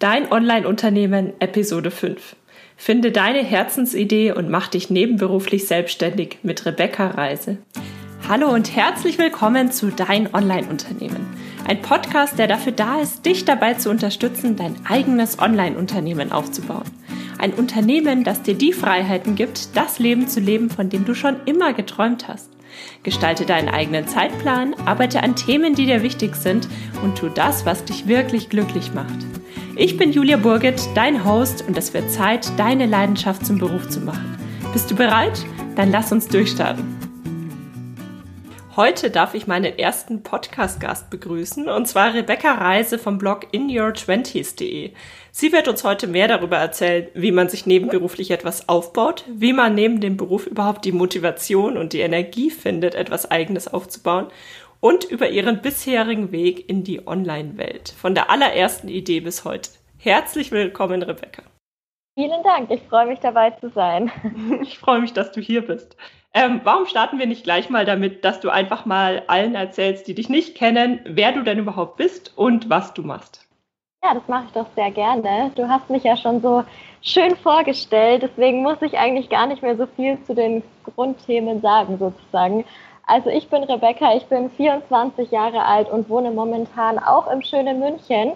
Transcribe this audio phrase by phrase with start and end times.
[0.00, 2.34] Dein Online-Unternehmen Episode 5.
[2.78, 7.58] Finde deine Herzensidee und mach dich nebenberuflich selbstständig mit Rebecca Reise.
[8.26, 11.26] Hallo und herzlich willkommen zu Dein Online-Unternehmen.
[11.68, 16.90] Ein Podcast, der dafür da ist, dich dabei zu unterstützen, dein eigenes Online-Unternehmen aufzubauen.
[17.38, 21.36] Ein Unternehmen, das dir die Freiheiten gibt, das Leben zu leben, von dem du schon
[21.44, 22.48] immer geträumt hast.
[23.02, 26.68] Gestalte deinen eigenen Zeitplan, arbeite an Themen, die dir wichtig sind
[27.02, 29.26] und tu das, was dich wirklich glücklich macht.
[29.82, 34.00] Ich bin Julia Burget, dein Host und es wird Zeit, deine Leidenschaft zum Beruf zu
[34.00, 34.36] machen.
[34.74, 35.42] Bist du bereit?
[35.74, 36.84] Dann lass uns durchstarten.
[38.76, 44.92] Heute darf ich meinen ersten Podcast-Gast begrüßen, und zwar Rebecca Reise vom Blog inyour20s.de.
[45.32, 49.74] Sie wird uns heute mehr darüber erzählen, wie man sich nebenberuflich etwas aufbaut, wie man
[49.74, 54.26] neben dem Beruf überhaupt die Motivation und die Energie findet, etwas Eigenes aufzubauen
[54.80, 59.70] und über ihren bisherigen Weg in die Online-Welt, von der allerersten Idee bis heute.
[59.98, 61.42] Herzlich willkommen, Rebecca.
[62.18, 64.10] Vielen Dank, ich freue mich dabei zu sein.
[64.62, 65.96] Ich freue mich, dass du hier bist.
[66.32, 70.14] Ähm, warum starten wir nicht gleich mal damit, dass du einfach mal allen erzählst, die
[70.14, 73.46] dich nicht kennen, wer du denn überhaupt bist und was du machst?
[74.02, 75.50] Ja, das mache ich doch sehr gerne.
[75.56, 76.64] Du hast mich ja schon so
[77.02, 81.98] schön vorgestellt, deswegen muss ich eigentlich gar nicht mehr so viel zu den Grundthemen sagen,
[81.98, 82.64] sozusagen.
[83.10, 87.80] Also ich bin Rebecca, ich bin 24 Jahre alt und wohne momentan auch im schönen
[87.80, 88.34] München.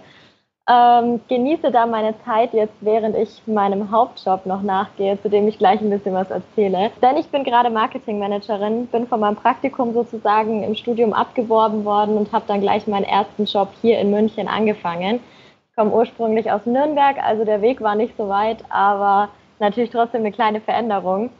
[0.69, 5.59] Ähm, genieße da meine Zeit jetzt, während ich meinem Hauptjob noch nachgehe, zu dem ich
[5.59, 6.91] gleich ein bisschen was erzähle.
[7.01, 12.33] Denn ich bin gerade Marketingmanagerin, bin von meinem Praktikum sozusagen im Studium abgeworben worden und
[12.33, 15.21] habe dann gleich meinen ersten Job hier in München angefangen.
[15.71, 19.29] Ich komme ursprünglich aus Nürnberg, also der Weg war nicht so weit, aber
[19.61, 21.31] natürlich trotzdem eine kleine Veränderung.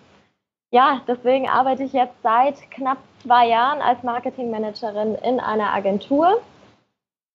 [0.75, 6.41] Ja, deswegen arbeite ich jetzt seit knapp zwei Jahren als Marketingmanagerin in einer Agentur.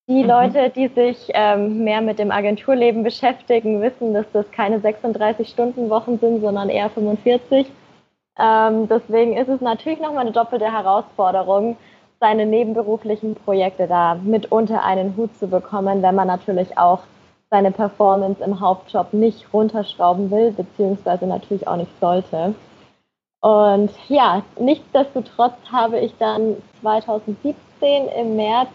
[0.09, 0.29] Die mhm.
[0.29, 6.41] Leute, die sich ähm, mehr mit dem Agenturleben beschäftigen, wissen, dass das keine 36-Stunden-Wochen sind,
[6.41, 7.71] sondern eher 45.
[8.37, 11.77] Ähm, deswegen ist es natürlich nochmal eine doppelte Herausforderung,
[12.19, 17.03] seine nebenberuflichen Projekte da mit unter einen Hut zu bekommen, wenn man natürlich auch
[17.49, 22.53] seine Performance im Hauptjob nicht runterschrauben will, beziehungsweise natürlich auch nicht sollte.
[23.41, 28.69] Und ja, nichtsdestotrotz habe ich dann 2017 im März,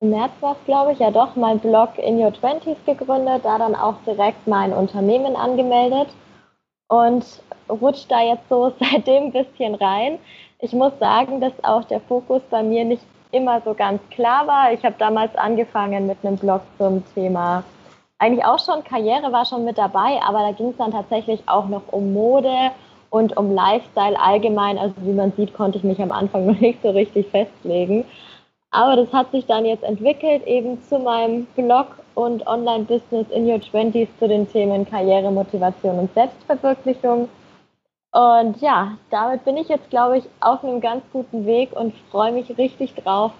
[0.00, 3.58] im März war es glaube ich, ja doch, mein Blog In Your Twenties gegründet, da
[3.58, 6.08] dann auch direkt mein Unternehmen angemeldet
[6.88, 7.24] und
[7.68, 10.18] rutscht da jetzt so seitdem ein bisschen rein.
[10.58, 14.72] Ich muss sagen, dass auch der Fokus bei mir nicht immer so ganz klar war.
[14.72, 17.62] Ich habe damals angefangen mit einem Blog zum Thema,
[18.18, 21.66] eigentlich auch schon Karriere war schon mit dabei, aber da ging es dann tatsächlich auch
[21.68, 22.70] noch um Mode
[23.16, 24.78] und um Lifestyle allgemein.
[24.78, 28.04] Also wie man sieht, konnte ich mich am Anfang noch nicht so richtig festlegen.
[28.70, 33.60] Aber das hat sich dann jetzt entwickelt eben zu meinem Blog und Online-Business in Your
[33.60, 37.28] Twenties zu den Themen Karriere, Motivation und Selbstverwirklichung.
[38.12, 42.32] Und ja, damit bin ich jetzt, glaube ich, auf einem ganz guten Weg und freue
[42.32, 43.32] mich richtig drauf,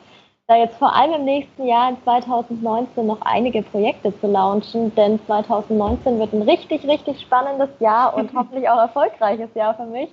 [0.49, 5.19] da jetzt vor allem im nächsten Jahr in 2019 noch einige Projekte zu launchen, denn
[5.27, 10.09] 2019 wird ein richtig, richtig spannendes Jahr und hoffentlich auch erfolgreiches Jahr für mich.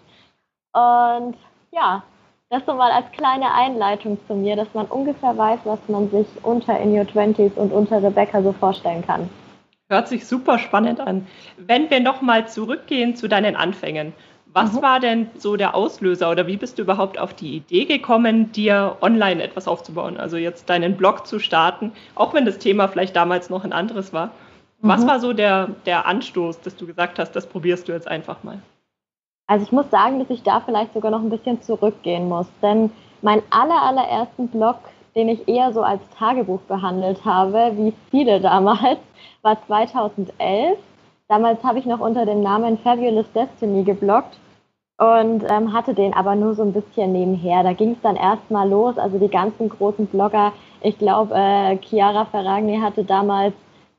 [0.73, 1.35] Und
[1.71, 2.03] ja,
[2.49, 6.27] das so mal als kleine Einleitung zu mir, dass man ungefähr weiß, was man sich
[6.41, 9.29] unter In Your Twenties und unter Rebecca so vorstellen kann.
[9.89, 11.27] Hört sich super spannend an.
[11.57, 14.13] Wenn wir nochmal zurückgehen zu deinen Anfängen,
[14.53, 14.81] was mhm.
[14.81, 18.97] war denn so der Auslöser oder wie bist du überhaupt auf die Idee gekommen, dir
[19.01, 20.17] online etwas aufzubauen?
[20.17, 24.13] Also jetzt deinen Blog zu starten, auch wenn das Thema vielleicht damals noch ein anderes
[24.13, 24.27] war.
[24.27, 24.31] Mhm.
[24.87, 28.43] Was war so der, der Anstoß, dass du gesagt hast, das probierst du jetzt einfach
[28.43, 28.59] mal?
[29.47, 32.91] Also ich muss sagen, dass ich da vielleicht sogar noch ein bisschen zurückgehen muss, denn
[33.21, 34.77] mein aller, allerersten Blog,
[35.15, 38.99] den ich eher so als Tagebuch behandelt habe, wie viele damals,
[39.41, 40.77] war 2011.
[41.29, 44.37] Damals habe ich noch unter dem Namen Fabulous Destiny gebloggt
[44.97, 47.63] und ähm, hatte den aber nur so ein bisschen nebenher.
[47.63, 50.51] Da ging es dann erstmal los, also die ganzen großen Blogger,
[50.81, 53.53] ich glaube, äh, Chiara Ferragni hatte damals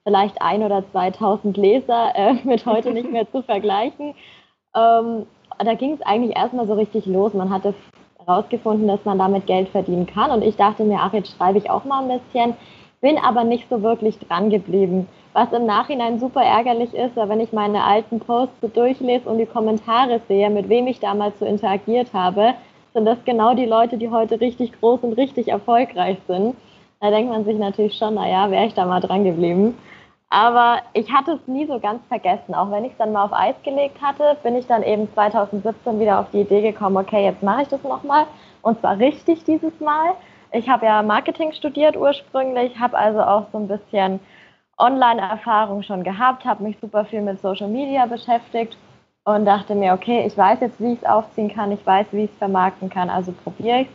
[0.05, 4.15] vielleicht ein oder 2000 Leser, äh, mit heute nicht mehr zu vergleichen.
[4.75, 5.27] Ähm,
[5.59, 7.33] da ging es eigentlich erstmal so richtig los.
[7.33, 7.75] Man hatte
[8.19, 11.71] herausgefunden, dass man damit Geld verdienen kann und ich dachte mir, ach, jetzt schreibe ich
[11.71, 12.55] auch mal ein bisschen,
[13.01, 17.41] bin aber nicht so wirklich dran geblieben was im Nachhinein super ärgerlich ist, weil wenn
[17.41, 21.45] ich meine alten Posts so durchlese und die Kommentare sehe, mit wem ich damals so
[21.45, 22.55] interagiert habe,
[22.95, 26.57] sind das genau die Leute, die heute richtig groß und richtig erfolgreich sind.
[27.01, 29.77] Da denkt man sich natürlich schon, naja, wäre ich da mal dran geblieben.
[30.31, 32.55] Aber ich hatte es nie so ganz vergessen.
[32.55, 35.99] Auch wenn ich es dann mal auf Eis gelegt hatte, bin ich dann eben 2017
[35.99, 38.27] wieder auf die Idee gekommen, okay, jetzt mache ich das nochmal.
[38.63, 40.13] Und zwar richtig dieses Mal.
[40.53, 44.21] Ich habe ja Marketing studiert ursprünglich, habe also auch so ein bisschen
[44.79, 48.77] Online-Erfahrung schon gehabt, habe mich super viel mit Social Media beschäftigt
[49.25, 52.25] und dachte mir, okay, ich weiß jetzt, wie ich es aufziehen kann, ich weiß, wie
[52.25, 53.89] ich es vermarkten kann, also probiere ich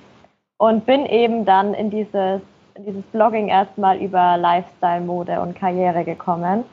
[0.58, 2.42] und bin eben dann in dieses,
[2.76, 6.66] in dieses Blogging erstmal über Lifestyle, Mode und Karriere gekommen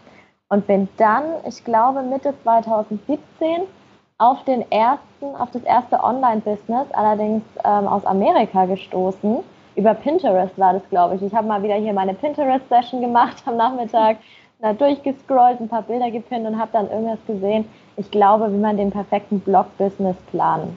[0.49, 3.63] und bin dann, ich glaube Mitte 2017,
[4.19, 9.39] auf den ersten, auf das erste Online-Business, allerdings ähm, aus Amerika gestoßen.
[9.77, 11.23] Über Pinterest war das, glaube ich.
[11.23, 14.17] Ich habe mal wieder hier meine Pinterest-Session gemacht am Nachmittag,
[14.59, 17.69] da durchgescrollt, ein paar Bilder gepinnt und habe dann irgendwas gesehen.
[17.99, 20.75] Ich glaube, wie man den perfekten Blog-Business-Plan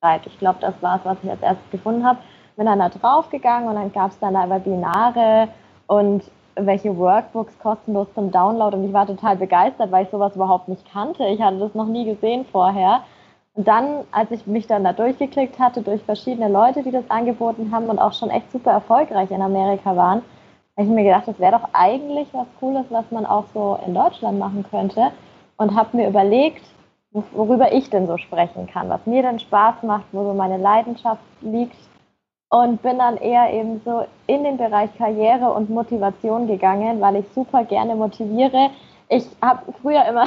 [0.00, 0.26] schreibt.
[0.26, 2.18] Ich glaube, das war es, was ich als erstes gefunden habe.
[2.56, 5.48] Bin dann da draufgegangen und dann gab es dann da Webinare
[5.86, 6.24] und
[6.56, 10.84] welche Workbooks kostenlos zum Download und ich war total begeistert, weil ich sowas überhaupt nicht
[10.92, 11.24] kannte.
[11.26, 13.02] Ich hatte das noch nie gesehen vorher.
[13.54, 17.70] Und dann, als ich mich dann da durchgeklickt hatte, durch verschiedene Leute, die das angeboten
[17.70, 20.22] haben und auch schon echt super erfolgreich in Amerika waren,
[20.76, 23.94] habe ich mir gedacht, das wäre doch eigentlich was Cooles, was man auch so in
[23.94, 25.12] Deutschland machen könnte.
[25.58, 26.64] Und habe mir überlegt,
[27.12, 31.22] worüber ich denn so sprechen kann, was mir denn Spaß macht, wo so meine Leidenschaft
[31.42, 31.76] liegt
[32.48, 37.26] und bin dann eher eben so in den Bereich Karriere und Motivation gegangen, weil ich
[37.34, 38.70] super gerne motiviere.
[39.08, 40.26] Ich habe früher immer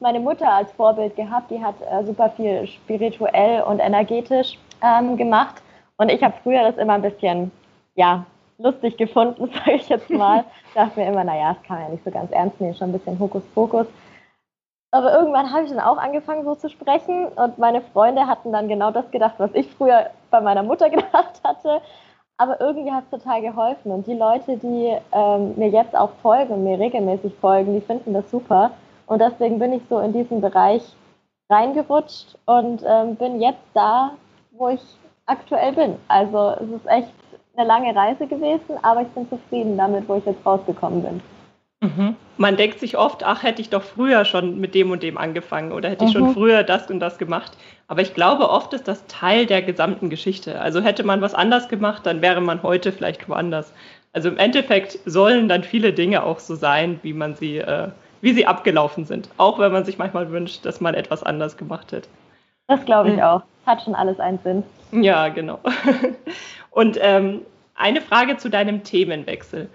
[0.00, 5.62] meine Mutter als Vorbild gehabt, die hat äh, super viel spirituell und energetisch ähm, gemacht
[5.98, 7.50] und ich habe früher das immer ein bisschen,
[7.94, 8.24] ja,
[8.58, 10.44] lustig gefunden, sage ich jetzt mal.
[10.74, 12.92] dachte mir immer, naja, das kann man ja nicht so ganz ernst nehmen, schon ein
[12.92, 13.86] bisschen Hokuspokus.
[14.90, 17.26] Aber irgendwann habe ich dann auch angefangen, so zu sprechen.
[17.26, 21.40] Und meine Freunde hatten dann genau das gedacht, was ich früher bei meiner Mutter gedacht
[21.44, 21.82] hatte.
[22.38, 23.90] Aber irgendwie hat es total geholfen.
[23.90, 28.14] Und die Leute, die ähm, mir jetzt auch folgen und mir regelmäßig folgen, die finden
[28.14, 28.70] das super.
[29.08, 30.82] Und deswegen bin ich so in diesen Bereich
[31.50, 34.12] reingerutscht und ähm, bin jetzt da,
[34.52, 34.82] wo ich
[35.26, 35.96] aktuell bin.
[36.08, 37.14] Also es ist echt
[37.56, 41.20] eine lange Reise gewesen, aber ich bin zufrieden damit, wo ich jetzt rausgekommen bin.
[41.80, 42.16] Mhm.
[42.36, 45.72] Man denkt sich oft, ach, hätte ich doch früher schon mit dem und dem angefangen
[45.72, 46.18] oder hätte ich mhm.
[46.18, 47.52] schon früher das und das gemacht.
[47.86, 50.60] Aber ich glaube, oft ist das Teil der gesamten Geschichte.
[50.60, 53.72] Also hätte man was anders gemacht, dann wäre man heute vielleicht woanders.
[54.12, 57.88] Also im Endeffekt sollen dann viele Dinge auch so sein, wie man sie, äh,
[58.20, 59.28] wie sie abgelaufen sind.
[59.36, 62.08] Auch wenn man sich manchmal wünscht, dass man etwas anders gemacht hätte.
[62.66, 63.22] Das glaube ich mhm.
[63.22, 63.42] auch.
[63.66, 64.62] Hat schon alles einen Sinn.
[64.92, 65.60] Ja, genau.
[66.70, 67.42] Und ähm,
[67.74, 69.68] eine Frage zu deinem Themenwechsel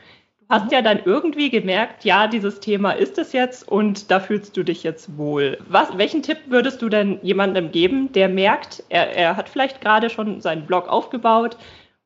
[0.50, 4.64] hast ja dann irgendwie gemerkt, ja, dieses Thema ist es jetzt und da fühlst du
[4.64, 5.58] dich jetzt wohl.
[5.68, 10.10] Was, welchen Tipp würdest du denn jemandem geben, der merkt, er, er hat vielleicht gerade
[10.10, 11.58] schon seinen Blog aufgebaut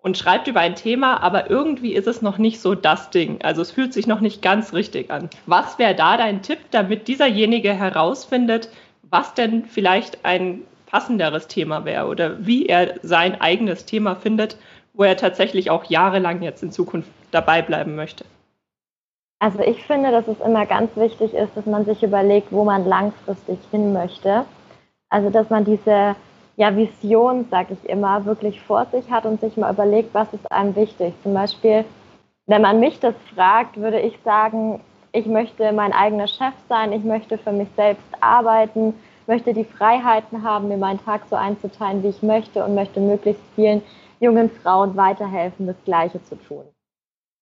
[0.02, 3.42] und schreibt über ein Thema, aber irgendwie ist es noch nicht so das Ding.
[3.42, 5.30] Also es fühlt sich noch nicht ganz richtig an.
[5.46, 8.70] Was wäre da dein Tipp, damit dieserjenige herausfindet,
[9.04, 14.58] was denn vielleicht ein passenderes Thema wäre oder wie er sein eigenes Thema findet,
[14.94, 18.26] wo er tatsächlich auch jahrelang jetzt in Zukunft dabei bleiben möchte?
[19.40, 22.86] Also ich finde, dass es immer ganz wichtig ist, dass man sich überlegt, wo man
[22.86, 24.46] langfristig hin möchte.
[25.10, 26.16] Also dass man diese
[26.58, 30.52] ja, Vision, sage ich immer, wirklich vor sich hat und sich mal überlegt, was ist
[30.52, 31.14] einem wichtig.
[31.22, 31.86] Zum Beispiel,
[32.48, 34.82] wenn man mich das fragt, würde ich sagen,
[35.12, 38.96] ich möchte mein eigener Chef sein, ich möchte für mich selbst arbeiten,
[39.28, 43.44] möchte die Freiheiten haben, mir meinen Tag so einzuteilen, wie ich möchte und möchte möglichst
[43.56, 43.84] vielen
[44.20, 46.64] jungen Frauen weiterhelfen, das Gleiche zu tun.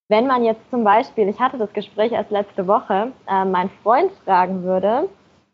[0.10, 4.12] Wenn man jetzt zum Beispiel, ich hatte das Gespräch erst letzte Woche, äh, meinen Freund
[4.26, 5.08] fragen würde,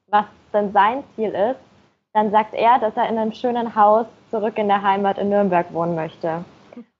[0.08, 1.71] was denn sein Ziel ist,
[2.14, 5.74] dann sagt er, dass er in einem schönen Haus zurück in der Heimat in Nürnberg
[5.74, 6.44] wohnen möchte.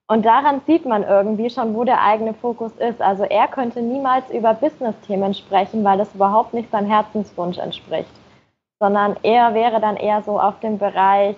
[0.06, 3.00] Und daran sieht man irgendwie schon, wo der eigene Fokus ist.
[3.00, 8.10] Also er könnte niemals über Business-Themen sprechen, weil das überhaupt nicht seinem Herzenswunsch entspricht,
[8.78, 11.36] sondern er wäre dann eher so auf dem Bereich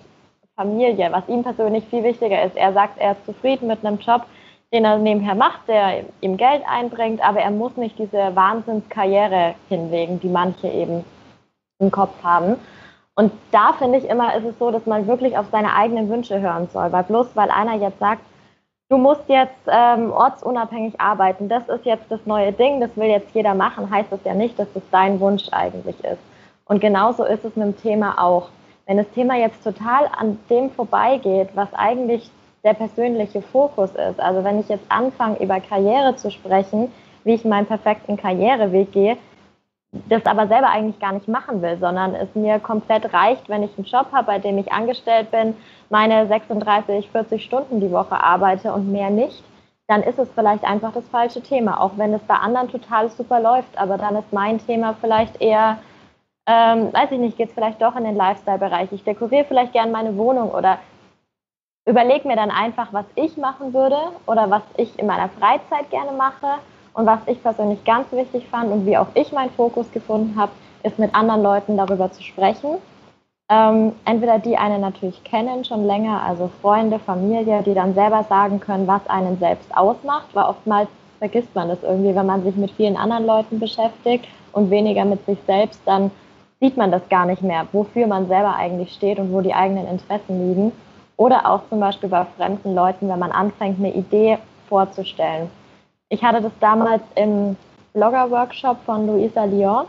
[0.57, 2.57] Familie, was ihm persönlich viel wichtiger ist.
[2.57, 4.25] Er sagt, er ist zufrieden mit einem Job,
[4.73, 10.21] den er nebenher macht, der ihm Geld einbringt, aber er muss nicht diese Wahnsinnskarriere hinlegen,
[10.21, 11.05] die manche eben
[11.81, 12.57] im Kopf haben.
[13.17, 16.41] Und da finde ich immer, ist es so, dass man wirklich auf seine eigenen Wünsche
[16.41, 18.23] hören soll, weil bloß weil einer jetzt sagt,
[18.89, 23.35] du musst jetzt ähm, ortsunabhängig arbeiten, das ist jetzt das neue Ding, das will jetzt
[23.35, 26.21] jeder machen, heißt das ja nicht, dass das dein Wunsch eigentlich ist.
[26.65, 28.49] Und genauso ist es mit dem Thema auch.
[28.87, 32.31] Wenn das Thema jetzt total an dem vorbeigeht, was eigentlich
[32.65, 34.19] der persönliche Fokus ist.
[34.19, 36.91] Also wenn ich jetzt anfange, über Karriere zu sprechen,
[37.23, 39.17] wie ich meinen perfekten Karriereweg gehe,
[40.09, 43.77] das aber selber eigentlich gar nicht machen will, sondern es mir komplett reicht, wenn ich
[43.77, 45.55] einen Job habe, bei dem ich angestellt bin,
[45.91, 49.43] meine 36, 40 Stunden die Woche arbeite und mehr nicht,
[49.87, 53.41] dann ist es vielleicht einfach das falsche Thema, auch wenn es bei anderen total super
[53.41, 55.79] läuft, aber dann ist mein Thema vielleicht eher,
[56.47, 58.93] ähm, weiß ich nicht, geht es vielleicht doch in den Lifestyle-Bereich.
[58.93, 60.79] Ich dekoriere vielleicht gern meine Wohnung oder
[61.87, 66.13] überlege mir dann einfach, was ich machen würde oder was ich in meiner Freizeit gerne
[66.13, 66.59] mache
[66.95, 70.53] Und was ich persönlich ganz wichtig fand und wie auch ich meinen Fokus gefunden habe,
[70.85, 72.77] ist mit anderen Leuten darüber zu sprechen.
[73.51, 78.61] Ähm, entweder die einen natürlich kennen schon länger, also Freunde, Familie, die dann selber sagen
[78.61, 82.71] können, was einen selbst ausmacht, weil oftmals vergisst man das irgendwie, wenn man sich mit
[82.71, 86.11] vielen anderen Leuten beschäftigt und weniger mit sich selbst, dann
[86.61, 89.87] sieht man das gar nicht mehr, wofür man selber eigentlich steht und wo die eigenen
[89.89, 90.73] Interessen liegen.
[91.17, 95.51] Oder auch zum Beispiel bei fremden Leuten, wenn man anfängt, eine Idee vorzustellen.
[96.09, 97.57] Ich hatte das damals im
[97.95, 99.87] Blogger-Workshop von Luisa Lyon.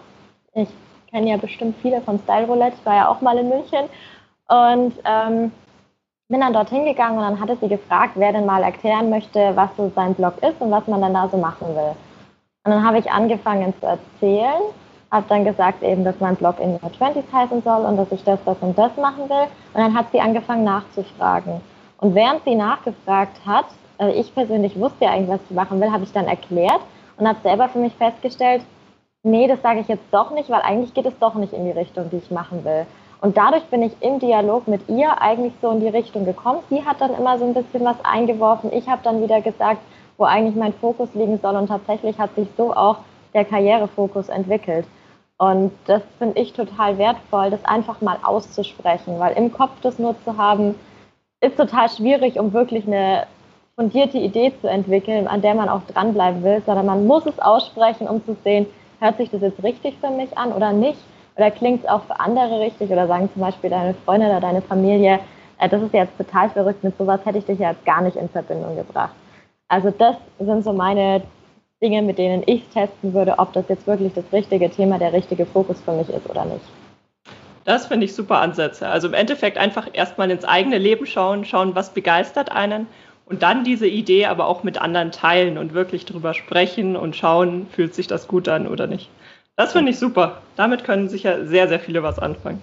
[0.54, 0.70] Ich
[1.12, 3.90] kenne ja bestimmt viele von Style Roulette, ich war ja auch mal in München.
[4.48, 5.52] Und ähm,
[6.28, 9.70] bin dann dorthin gegangen und dann hatte sie gefragt, wer denn mal erklären möchte, was
[9.78, 11.96] so sein Blog ist und was man dann da so machen will.
[12.64, 14.62] Und dann habe ich angefangen zu erzählen,
[15.12, 18.24] habe dann gesagt eben, dass mein Blog in Your Twenties heißen soll und dass ich
[18.24, 19.48] das, das und das machen will.
[19.74, 21.62] Und dann hat sie angefangen nachzufragen.
[22.00, 23.66] Und während sie nachgefragt hat,
[23.98, 26.82] also ich persönlich wusste ja eigentlich, was sie machen will, habe ich dann erklärt
[27.18, 28.62] und habe selber für mich festgestellt,
[29.24, 31.72] nee, das sage ich jetzt doch nicht, weil eigentlich geht es doch nicht in die
[31.72, 32.86] Richtung, die ich machen will.
[33.22, 36.60] Und dadurch bin ich im Dialog mit ihr eigentlich so in die Richtung gekommen.
[36.70, 38.72] Sie hat dann immer so ein bisschen was eingeworfen.
[38.72, 39.80] Ich habe dann wieder gesagt,
[40.18, 41.56] wo eigentlich mein Fokus liegen soll.
[41.56, 42.98] Und tatsächlich hat sich so auch
[43.34, 44.86] der Karrierefokus entwickelt.
[45.38, 50.16] Und das finde ich total wertvoll, das einfach mal auszusprechen, weil im Kopf das nur
[50.24, 50.76] zu haben,
[51.42, 53.28] ist total schwierig, um wirklich eine
[53.76, 58.08] fundierte Idee zu entwickeln, an der man auch dranbleiben will, sondern man muss es aussprechen,
[58.08, 58.66] um zu sehen,
[59.00, 61.00] hört sich das jetzt richtig für mich an oder nicht?
[61.36, 62.90] Oder klingt es auch für andere richtig?
[62.90, 65.20] Oder sagen zum Beispiel deine Freunde oder deine Familie,
[65.60, 68.30] äh, das ist jetzt total verrückt, mit sowas hätte ich dich ja gar nicht in
[68.30, 69.14] Verbindung gebracht.
[69.68, 71.24] Also das sind so meine
[71.82, 75.46] Dinge, mit denen ich testen würde, ob das jetzt wirklich das richtige Thema, der richtige
[75.46, 76.64] Fokus für mich ist oder nicht.
[77.66, 78.88] Das finde ich super Ansätze.
[78.88, 82.88] Also im Endeffekt einfach erstmal ins eigene Leben schauen, schauen, was begeistert einen
[83.26, 87.68] und dann diese Idee aber auch mit anderen teilen und wirklich drüber sprechen und schauen,
[87.72, 89.10] fühlt sich das gut an oder nicht.
[89.56, 90.42] Das finde ich super.
[90.56, 92.62] Damit können sicher sehr, sehr viele was anfangen.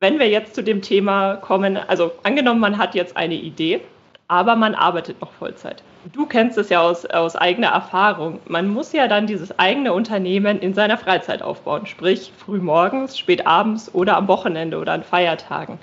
[0.00, 3.80] Wenn wir jetzt zu dem Thema kommen, also angenommen, man hat jetzt eine Idee,
[4.28, 5.82] aber man arbeitet noch Vollzeit.
[6.12, 8.40] Du kennst es ja aus, aus eigener Erfahrung.
[8.46, 13.46] Man muss ja dann dieses eigene Unternehmen in seiner Freizeit aufbauen, sprich früh morgens, spät
[13.46, 15.78] abends oder am Wochenende oder an Feiertagen.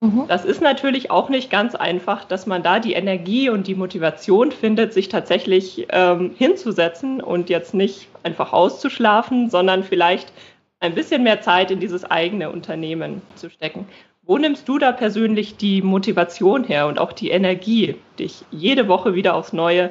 [0.00, 0.24] Mhm.
[0.28, 4.52] Das ist natürlich auch nicht ganz einfach, dass man da die Energie und die Motivation
[4.52, 10.32] findet, sich tatsächlich ähm, hinzusetzen und jetzt nicht einfach auszuschlafen, sondern vielleicht
[10.80, 13.86] ein bisschen mehr Zeit in dieses eigene Unternehmen zu stecken.
[14.22, 19.14] Wo nimmst du da persönlich die Motivation her und auch die Energie, dich jede Woche
[19.14, 19.90] wieder aufs Neue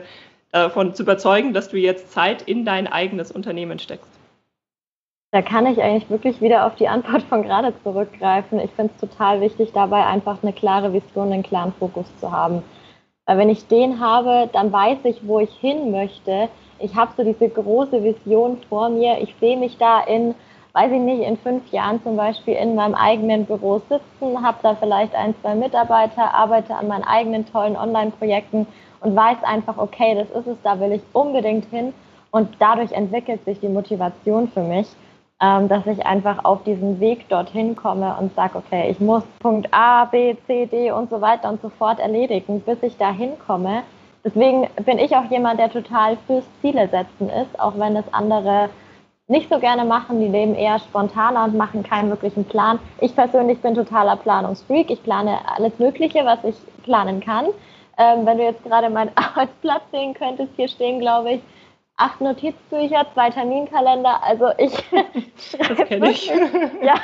[0.52, 4.23] davon zu überzeugen, dass du jetzt Zeit in dein eigenes Unternehmen steckst?
[5.34, 8.60] Da kann ich eigentlich wirklich wieder auf die Antwort von gerade zurückgreifen.
[8.60, 12.62] Ich finde es total wichtig, dabei einfach eine klare Vision, einen klaren Fokus zu haben.
[13.26, 16.50] Weil wenn ich den habe, dann weiß ich, wo ich hin möchte.
[16.78, 19.18] Ich habe so diese große Vision vor mir.
[19.22, 20.36] Ich sehe mich da in,
[20.74, 24.76] weiß ich nicht, in fünf Jahren zum Beispiel in meinem eigenen Büro sitzen, habe da
[24.76, 28.68] vielleicht ein, zwei Mitarbeiter, arbeite an meinen eigenen tollen Online-Projekten
[29.00, 31.92] und weiß einfach, okay, das ist es, da will ich unbedingt hin.
[32.30, 34.88] Und dadurch entwickelt sich die Motivation für mich
[35.44, 39.68] ähm, dass ich einfach auf diesen Weg dorthin komme und sage, okay, ich muss Punkt
[39.72, 43.84] A, B, C, D und so weiter und so fort erledigen, bis ich dahin komme.
[44.24, 48.70] Deswegen bin ich auch jemand, der total fürs Ziele setzen ist, auch wenn es andere
[49.28, 50.22] nicht so gerne machen.
[50.22, 52.80] Die leben eher spontaner und machen keinen wirklichen Plan.
[53.02, 54.90] Ich persönlich bin totaler Planungsfreak.
[54.92, 57.48] Ich plane alles Mögliche, was ich planen kann.
[57.98, 61.42] Ähm, wenn du jetzt gerade meinen Arbeitsplatz sehen könntest, hier stehen, glaube ich,
[61.98, 64.24] acht Notizbücher, zwei Terminkalender.
[64.24, 64.74] Also ich
[65.38, 66.28] schreibe ich.
[66.28, 66.96] ja,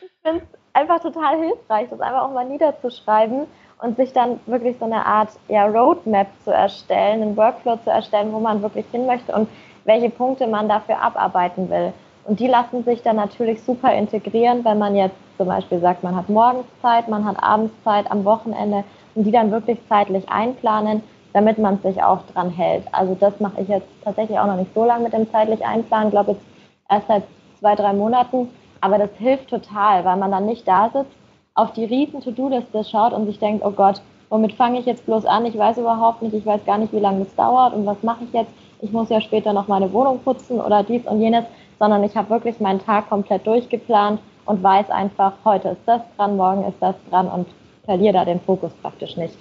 [0.00, 3.46] ich finde es einfach total hilfreich, das einfach auch mal niederzuschreiben
[3.82, 8.32] und sich dann wirklich so eine Art ja, Roadmap zu erstellen, einen Workflow zu erstellen,
[8.32, 9.48] wo man wirklich hin möchte und
[9.84, 11.92] welche Punkte man dafür abarbeiten will.
[12.24, 16.14] Und die lassen sich dann natürlich super integrieren, wenn man jetzt zum Beispiel sagt, man
[16.14, 21.02] hat morgens Zeit, man hat abends Zeit, am Wochenende und die dann wirklich zeitlich einplanen
[21.32, 22.84] damit man sich auch dran hält.
[22.92, 26.10] Also das mache ich jetzt tatsächlich auch noch nicht so lange mit dem zeitlich Einplanen,
[26.10, 26.42] glaube jetzt
[26.88, 27.22] erst seit
[27.58, 28.48] zwei, drei Monaten.
[28.80, 31.12] Aber das hilft total, weil man dann nicht da sitzt,
[31.54, 35.26] auf die riesen To-Do-Liste schaut und sich denkt, oh Gott, womit fange ich jetzt bloß
[35.26, 35.44] an?
[35.44, 38.24] Ich weiß überhaupt nicht, ich weiß gar nicht, wie lange das dauert und was mache
[38.24, 38.50] ich jetzt?
[38.80, 41.44] Ich muss ja später noch meine Wohnung putzen oder dies und jenes,
[41.78, 46.36] sondern ich habe wirklich meinen Tag komplett durchgeplant und weiß einfach, heute ist das dran,
[46.36, 47.46] morgen ist das dran und
[47.84, 49.34] verliere da den Fokus praktisch nicht.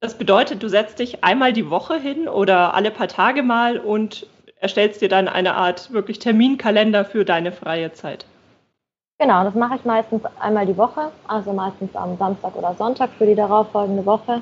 [0.00, 4.26] Das bedeutet, du setzt dich einmal die Woche hin oder alle paar Tage mal und
[4.56, 8.24] erstellst dir dann eine Art wirklich Terminkalender für deine freie Zeit.
[9.18, 13.26] Genau, das mache ich meistens einmal die Woche, also meistens am Samstag oder Sonntag für
[13.26, 14.40] die darauffolgende Woche.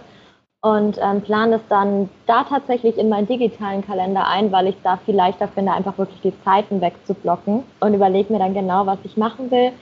[0.63, 4.97] und ähm, plane es dann da tatsächlich in meinen digitalen Kalender ein, weil ich da
[5.05, 9.17] viel leichter finde, einfach wirklich die Zeiten wegzublocken und überlege mir dann genau, was ich
[9.17, 9.73] machen will.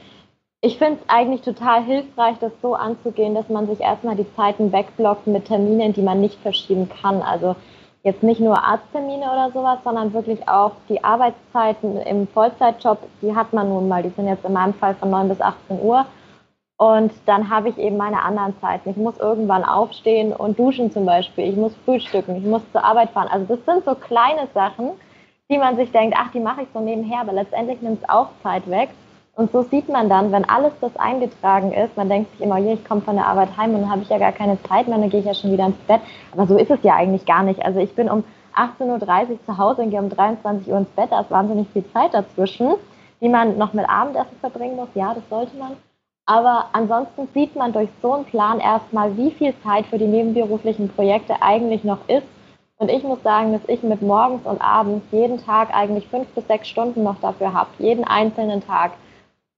[0.62, 4.72] Ich finde es eigentlich total hilfreich, das so anzugehen, dass man sich erstmal die Zeiten
[4.72, 7.22] wegblockt mit Terminen, die man nicht verschieben kann.
[7.22, 7.56] Also
[8.02, 13.52] jetzt nicht nur Arzttermine oder sowas, sondern wirklich auch die Arbeitszeiten im Vollzeitjob, die hat
[13.52, 14.02] man nun mal.
[14.02, 16.06] Die sind jetzt in meinem Fall von 9 bis 18 Uhr.
[16.78, 18.90] Und dann habe ich eben meine anderen Zeiten.
[18.90, 21.48] Ich muss irgendwann aufstehen und duschen zum Beispiel.
[21.48, 22.36] Ich muss frühstücken.
[22.36, 23.28] Ich muss zur Arbeit fahren.
[23.30, 24.90] Also das sind so kleine Sachen,
[25.50, 27.20] die man sich denkt, ach, die mache ich so nebenher.
[27.20, 28.90] Aber letztendlich nimmt es auch Zeit weg.
[29.36, 32.72] Und so sieht man dann, wenn alles das eingetragen ist, man denkt sich immer, je,
[32.72, 34.96] ich komme von der Arbeit heim und dann habe ich ja gar keine Zeit mehr,
[34.96, 36.00] dann gehe ich ja schon wieder ins Bett.
[36.32, 37.62] Aber so ist es ja eigentlich gar nicht.
[37.62, 38.24] Also ich bin um
[38.56, 41.12] 18.30 Uhr zu Hause und gehe um 23 Uhr ins Bett.
[41.12, 42.76] Da ist wahnsinnig viel Zeit dazwischen,
[43.20, 44.88] die man noch mit Abendessen verbringen muss.
[44.94, 45.72] Ja, das sollte man.
[46.24, 50.88] Aber ansonsten sieht man durch so einen Plan erstmal, wie viel Zeit für die nebenberuflichen
[50.88, 52.26] Projekte eigentlich noch ist.
[52.78, 56.46] Und ich muss sagen, dass ich mit morgens und abends jeden Tag eigentlich fünf bis
[56.46, 58.92] sechs Stunden noch dafür habe, jeden einzelnen Tag.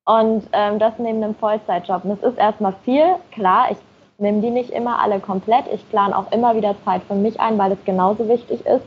[0.08, 2.04] Und ähm, das neben einem Vollzeitjob.
[2.04, 3.78] Und das ist erstmal viel, klar, ich
[4.18, 5.66] nehme die nicht immer alle komplett.
[5.72, 8.82] Ich plane auch immer wieder Zeit für mich ein, weil es genauso wichtig ist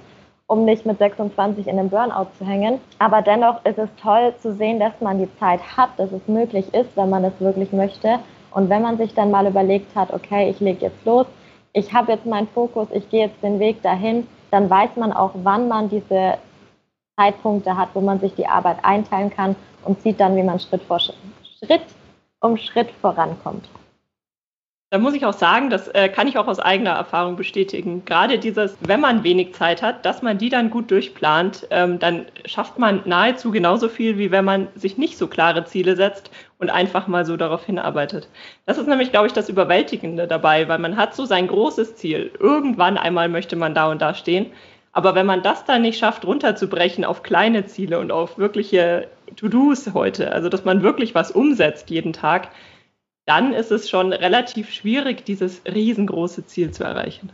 [0.51, 2.81] um nicht mit 26 in einem Burnout zu hängen.
[2.99, 6.73] Aber dennoch ist es toll zu sehen, dass man die Zeit hat, dass es möglich
[6.73, 8.19] ist, wenn man es wirklich möchte.
[8.51, 11.25] Und wenn man sich dann mal überlegt hat, okay, ich lege jetzt los,
[11.71, 15.31] ich habe jetzt meinen Fokus, ich gehe jetzt den Weg dahin, dann weiß man auch,
[15.35, 16.33] wann man diese
[17.21, 20.81] Zeitpunkte hat, wo man sich die Arbeit einteilen kann und sieht dann, wie man Schritt,
[20.83, 21.85] vor Schritt
[22.39, 23.69] um Schritt vorankommt.
[24.93, 28.03] Da muss ich auch sagen, das äh, kann ich auch aus eigener Erfahrung bestätigen.
[28.03, 32.25] Gerade dieses, wenn man wenig Zeit hat, dass man die dann gut durchplant, ähm, dann
[32.43, 36.69] schafft man nahezu genauso viel, wie wenn man sich nicht so klare Ziele setzt und
[36.69, 38.27] einfach mal so darauf hinarbeitet.
[38.65, 42.29] Das ist nämlich, glaube ich, das Überwältigende dabei, weil man hat so sein großes Ziel.
[42.37, 44.47] Irgendwann einmal möchte man da und da stehen.
[44.93, 49.07] Aber wenn man das dann nicht schafft, runterzubrechen auf kleine Ziele und auf wirkliche
[49.37, 52.49] To-Dos heute, also dass man wirklich was umsetzt jeden Tag,
[53.25, 57.31] dann ist es schon relativ schwierig, dieses riesengroße Ziel zu erreichen.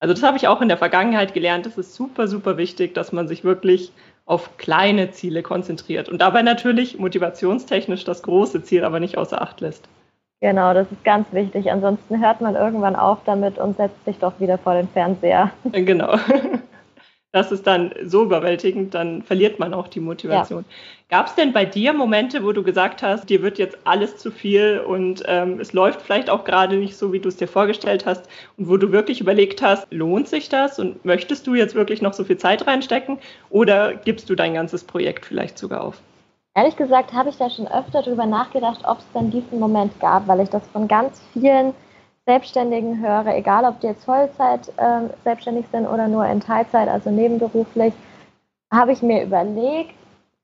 [0.00, 1.66] Also das habe ich auch in der Vergangenheit gelernt.
[1.66, 3.92] Es ist super, super wichtig, dass man sich wirklich
[4.24, 9.60] auf kleine Ziele konzentriert und dabei natürlich motivationstechnisch das große Ziel aber nicht außer Acht
[9.60, 9.88] lässt.
[10.40, 11.70] Genau, das ist ganz wichtig.
[11.70, 15.50] Ansonsten hört man irgendwann auf damit und setzt sich doch wieder vor den Fernseher.
[15.72, 16.18] Genau.
[17.36, 20.64] das ist dann so überwältigend, dann verliert man auch die Motivation.
[20.66, 21.18] Ja.
[21.18, 24.30] Gab es denn bei dir Momente, wo du gesagt hast, dir wird jetzt alles zu
[24.30, 28.06] viel und ähm, es läuft vielleicht auch gerade nicht so, wie du es dir vorgestellt
[28.06, 32.00] hast und wo du wirklich überlegt hast, lohnt sich das und möchtest du jetzt wirklich
[32.00, 33.18] noch so viel Zeit reinstecken
[33.50, 36.00] oder gibst du dein ganzes Projekt vielleicht sogar auf?
[36.54, 40.26] Ehrlich gesagt habe ich da schon öfter darüber nachgedacht, ob es denn diesen Moment gab,
[40.26, 41.74] weil ich das von ganz vielen
[42.26, 47.10] Selbstständigen höre, egal ob die jetzt Vollzeit äh, selbstständig sind oder nur in Teilzeit, also
[47.10, 47.94] nebenberuflich,
[48.72, 49.94] habe ich mir überlegt,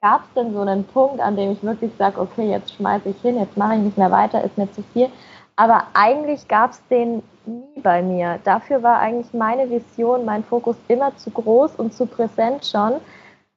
[0.01, 3.21] gab es denn so einen Punkt, an dem ich wirklich sage, okay, jetzt schmeiße ich
[3.21, 5.09] hin, jetzt mache ich nicht mehr weiter, ist mir zu viel.
[5.57, 8.39] Aber eigentlich gab es den nie bei mir.
[8.45, 12.95] Dafür war eigentlich meine Vision, mein Fokus immer zu groß und zu präsent schon,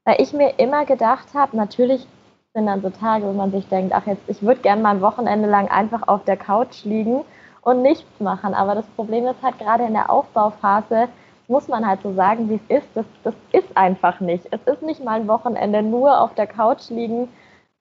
[0.04, 2.08] weil ich mir immer gedacht habe, natürlich
[2.56, 5.02] sind dann so Tage, wo man sich denkt, ach jetzt, ich würde gerne mal ein
[5.02, 7.22] Wochenende lang einfach auf der Couch liegen
[7.66, 8.54] und nichts machen.
[8.54, 11.10] Aber das Problem ist halt gerade in der Aufbauphase,
[11.48, 14.48] muss man halt so sagen, wie es ist, das, das ist einfach nicht.
[14.52, 17.28] Es ist nicht mal ein Wochenende nur auf der Couch liegen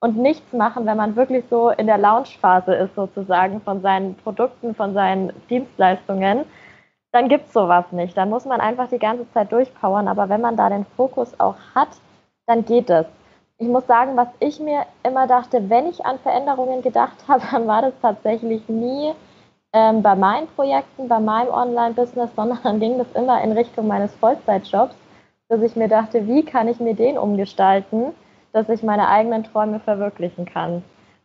[0.01, 4.75] und nichts machen, wenn man wirklich so in der Launchphase ist sozusagen von seinen Produkten,
[4.75, 6.44] von seinen Dienstleistungen,
[7.12, 8.16] dann gibt es sowas nicht.
[8.16, 10.09] Dann muss man einfach die ganze Zeit durchpowern.
[10.09, 11.88] Aber wenn man da den Fokus auch hat,
[12.47, 13.07] dann geht es.
[13.59, 17.66] Ich muss sagen, was ich mir immer dachte, wenn ich an Veränderungen gedacht habe, dann
[17.66, 19.12] war das tatsächlich nie
[19.75, 24.95] ähm, bei meinen Projekten, bei meinem Online-Business, sondern ging das immer in Richtung meines Vollzeitjobs,
[25.49, 28.15] dass ich mir dachte, wie kann ich mir den umgestalten,
[28.53, 30.83] dass ich meine eigenen Träume verwirklichen kann.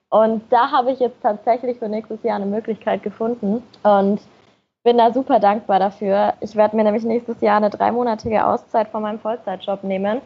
[0.10, 4.20] Und da habe ich jetzt tatsächlich für nächstes Jahr eine Möglichkeit gefunden und
[4.84, 6.34] bin da super dankbar dafür.
[6.40, 10.22] Ich werde mir nämlich nächstes Jahr eine dreimonatige Auszeit von meinem Vollzeitjob nehmen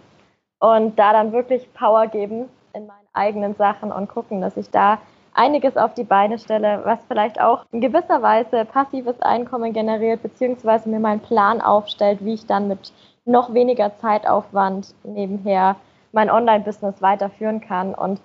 [0.59, 4.99] und da dann wirklich Power geben in meinen eigenen Sachen und gucken, dass ich da
[5.33, 10.89] einiges auf die Beine stelle, was vielleicht auch in gewisser Weise passives Einkommen generiert, beziehungsweise
[10.89, 12.93] mir meinen Plan aufstellt, wie ich dann mit
[13.25, 15.75] noch weniger Zeitaufwand nebenher
[16.11, 17.95] mein Online-Business weiterführen kann.
[17.95, 18.19] Und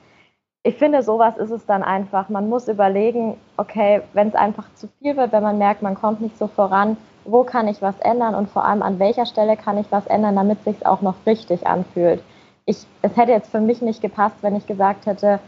[0.63, 2.29] ich finde, sowas ist es dann einfach.
[2.29, 6.21] Man muss überlegen, okay, wenn es einfach zu viel wird, wenn man merkt, man kommt
[6.21, 9.79] nicht so voran, wo kann ich was ändern und vor allem an welcher Stelle kann
[9.79, 12.23] ich was ändern, damit es sich auch noch richtig anfühlt.
[12.65, 15.41] Ich, es hätte jetzt für mich nicht gepasst, wenn ich gesagt hätte,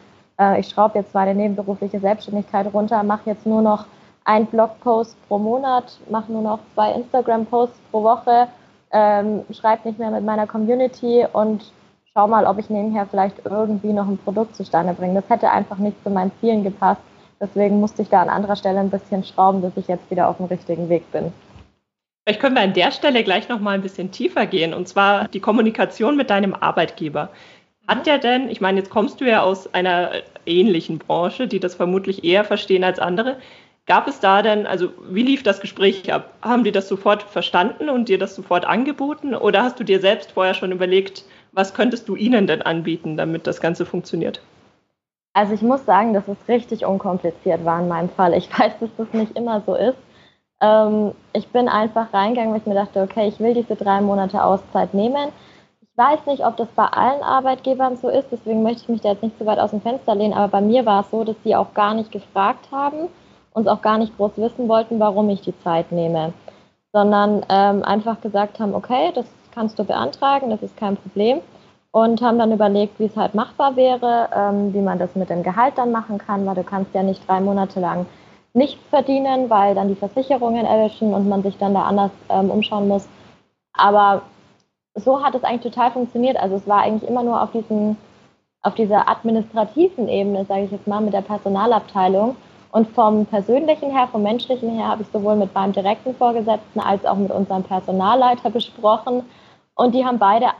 [0.58, 3.86] ich schraube jetzt meine nebenberufliche Selbstständigkeit runter, mache jetzt nur noch
[4.24, 8.48] ein Blogpost pro Monat, mache nur noch zwei Instagram-Posts pro Woche,
[8.92, 11.72] ähm, schreibe nicht mehr mit meiner Community und
[12.12, 15.20] schau mal, ob ich nebenher vielleicht irgendwie noch ein Produkt zustande bringe.
[15.20, 17.00] Das hätte einfach nicht zu meinen Zielen gepasst.
[17.40, 20.36] Deswegen musste ich da an anderer Stelle ein bisschen schrauben, bis ich jetzt wieder auf
[20.36, 21.32] dem richtigen Weg bin.
[22.24, 25.28] Vielleicht können wir an der Stelle gleich noch mal ein bisschen tiefer gehen, und zwar
[25.28, 27.30] die Kommunikation mit deinem Arbeitgeber.
[27.90, 30.12] Hat der denn, ich meine, jetzt kommst du ja aus einer
[30.46, 33.38] ähnlichen Branche, die das vermutlich eher verstehen als andere.
[33.86, 36.32] Gab es da denn, also wie lief das Gespräch ab?
[36.40, 39.34] Haben die das sofort verstanden und dir das sofort angeboten?
[39.34, 43.48] Oder hast du dir selbst vorher schon überlegt, was könntest du ihnen denn anbieten, damit
[43.48, 44.40] das Ganze funktioniert?
[45.32, 48.34] Also ich muss sagen, dass es richtig unkompliziert war in meinem Fall.
[48.34, 49.98] Ich weiß, dass das nicht immer so ist.
[50.60, 54.44] Ähm, ich bin einfach reingegangen, weil ich mir dachte, okay, ich will diese drei Monate
[54.44, 55.32] Auszeit nehmen.
[56.00, 59.22] Weiß nicht, ob das bei allen Arbeitgebern so ist, deswegen möchte ich mich da jetzt
[59.22, 61.54] nicht so weit aus dem Fenster lehnen, aber bei mir war es so, dass sie
[61.54, 63.08] auch gar nicht gefragt haben,
[63.52, 66.32] uns auch gar nicht groß wissen wollten, warum ich die Zeit nehme,
[66.94, 71.42] sondern ähm, einfach gesagt haben, okay, das kannst du beantragen, das ist kein Problem
[71.90, 75.42] und haben dann überlegt, wie es halt machbar wäre, ähm, wie man das mit dem
[75.42, 78.06] Gehalt dann machen kann, weil du kannst ja nicht drei Monate lang
[78.54, 82.88] nichts verdienen, weil dann die Versicherungen erwischen und man sich dann da anders ähm, umschauen
[82.88, 83.06] muss.
[83.74, 84.22] Aber
[84.94, 86.36] so hat es eigentlich total funktioniert.
[86.36, 87.96] Also es war eigentlich immer nur auf diesen,
[88.62, 92.36] auf dieser administrativen Ebene, sage ich jetzt mal, mit der Personalabteilung.
[92.72, 97.04] Und vom persönlichen her, vom menschlichen her, habe ich sowohl mit meinem direkten Vorgesetzten als
[97.04, 99.24] auch mit unserem Personalleiter besprochen.
[99.74, 100.50] Und die haben beide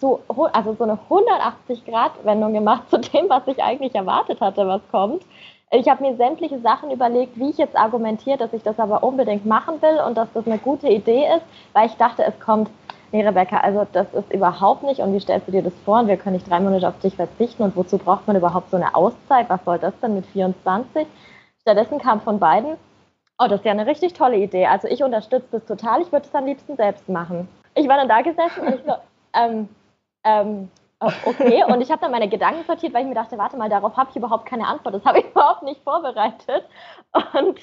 [0.00, 0.20] so,
[0.52, 5.22] also so eine 180-Grad-Wendung gemacht zu dem, was ich eigentlich erwartet hatte, was kommt.
[5.70, 9.46] Ich habe mir sämtliche Sachen überlegt, wie ich jetzt argumentiere, dass ich das aber unbedingt
[9.46, 12.68] machen will und dass das eine gute Idee ist, weil ich dachte, es kommt,
[13.12, 16.08] nee, Rebecca, also das ist überhaupt nicht und wie stellst du dir das vor und
[16.08, 18.94] wir können nicht drei Monate auf dich verzichten und wozu braucht man überhaupt so eine
[18.94, 19.48] Auszeit?
[19.48, 21.06] Was soll das denn mit 24?
[21.60, 22.76] Stattdessen kam von beiden,
[23.38, 24.66] oh, das ist ja eine richtig tolle Idee.
[24.66, 27.48] Also ich unterstütze das total, ich würde es am liebsten selbst machen.
[27.74, 28.94] Ich war dann da gesessen und ich so,
[29.34, 29.68] ähm,
[30.24, 30.68] ähm,
[31.04, 33.68] Oh, okay, und ich habe dann meine Gedanken sortiert, weil ich mir dachte, warte mal,
[33.68, 34.94] darauf habe ich überhaupt keine Antwort.
[34.94, 36.64] Das habe ich überhaupt nicht vorbereitet.
[37.12, 37.58] Und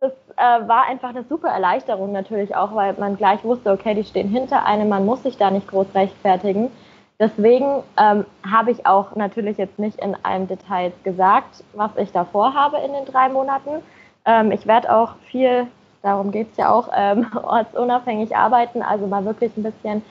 [0.00, 4.04] das äh, war einfach eine super Erleichterung natürlich auch, weil man gleich wusste, okay, die
[4.04, 6.70] stehen hinter einem, man muss sich da nicht groß rechtfertigen.
[7.18, 12.24] Deswegen ähm, habe ich auch natürlich jetzt nicht in allen Details gesagt, was ich da
[12.26, 13.82] vorhabe in den drei Monaten.
[14.26, 15.66] Ähm, ich werde auch viel,
[16.02, 20.04] darum geht es ja auch, ähm, ortsunabhängig arbeiten, also mal wirklich ein bisschen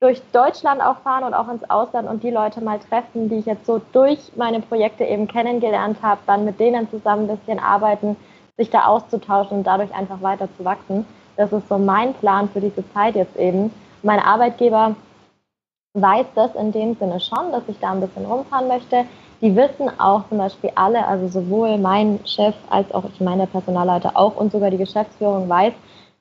[0.00, 3.46] durch Deutschland auch fahren und auch ins Ausland und die Leute mal treffen, die ich
[3.46, 8.16] jetzt so durch meine Projekte eben kennengelernt habe, dann mit denen zusammen ein bisschen arbeiten,
[8.56, 11.06] sich da auszutauschen und dadurch einfach weiter zu wachsen.
[11.36, 13.72] Das ist so mein Plan für diese Zeit jetzt eben.
[14.02, 14.94] Mein Arbeitgeber
[15.94, 19.04] weiß das in dem Sinne schon, dass ich da ein bisschen rumfahren möchte.
[19.40, 24.12] Die wissen auch zum Beispiel alle, also sowohl mein Chef als auch ich meine Personalleiter
[24.14, 25.72] auch und sogar die Geschäftsführung weiß,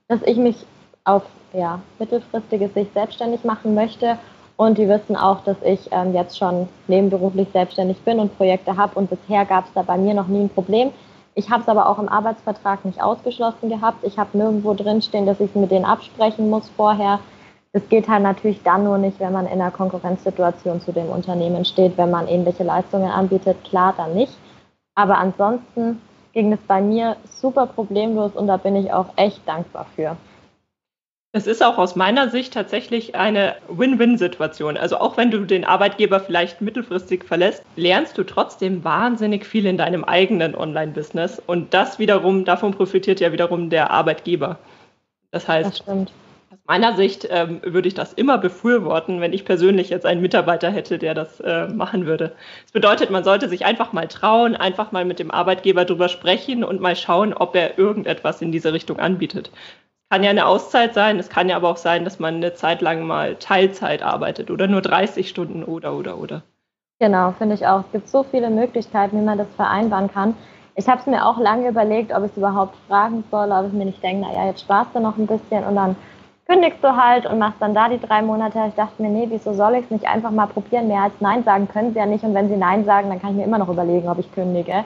[0.08, 0.66] dass ich mich
[1.04, 4.18] auf ja, mittelfristiges sich selbstständig machen möchte.
[4.58, 9.00] Und die wissen auch, dass ich ähm, jetzt schon nebenberuflich selbstständig bin und Projekte habe.
[9.00, 10.92] Und bisher gab es da bei mir noch nie ein Problem.
[11.34, 14.04] Ich habe es aber auch im Arbeitsvertrag nicht ausgeschlossen gehabt.
[14.04, 17.20] Ich habe nirgendwo drinstehen, dass ich mit denen absprechen muss vorher.
[17.74, 21.64] Das geht halt natürlich dann nur nicht, wenn man in einer Konkurrenzsituation zu dem Unternehmen
[21.64, 23.64] steht, wenn man ähnliche Leistungen anbietet.
[23.64, 24.34] Klar, dann nicht.
[24.94, 26.02] Aber ansonsten
[26.34, 30.18] ging es bei mir super problemlos und da bin ich auch echt dankbar für.
[31.34, 34.76] Es ist auch aus meiner Sicht tatsächlich eine Win-Win-Situation.
[34.76, 39.78] Also auch wenn du den Arbeitgeber vielleicht mittelfristig verlässt, lernst du trotzdem wahnsinnig viel in
[39.78, 41.42] deinem eigenen Online-Business.
[41.48, 44.60] Und das wiederum, davon profitiert ja wiederum der Arbeitgeber.
[45.32, 49.90] Das heißt, das aus meiner Sicht ähm, würde ich das immer befürworten, wenn ich persönlich
[49.90, 52.34] jetzt einen Mitarbeiter hätte, der das äh, machen würde.
[52.64, 56.66] Das bedeutet, man sollte sich einfach mal trauen, einfach mal mit dem Arbeitgeber drüber sprechen
[56.66, 59.50] und mal schauen, ob er irgendetwas in diese Richtung anbietet
[60.12, 62.82] kann ja eine Auszeit sein, es kann ja aber auch sein, dass man eine Zeit
[62.82, 66.42] lang mal Teilzeit arbeitet oder nur 30 Stunden oder oder oder.
[67.00, 67.80] Genau, finde ich auch.
[67.80, 70.36] Es gibt so viele Möglichkeiten, wie man das vereinbaren kann.
[70.76, 73.72] Ich habe es mir auch lange überlegt, ob ich es überhaupt fragen soll, ob ich
[73.72, 75.96] mir nicht denke, naja, jetzt sparst du noch ein bisschen und dann
[76.46, 78.60] kündigst du halt und machst dann da die drei Monate.
[78.68, 80.90] Ich dachte mir, nee, wieso soll ich es nicht einfach mal probieren?
[80.90, 82.26] Mehr als Nein sagen können sie ja nicht.
[82.26, 84.84] Und wenn sie Nein sagen, dann kann ich mir immer noch überlegen, ob ich kündige.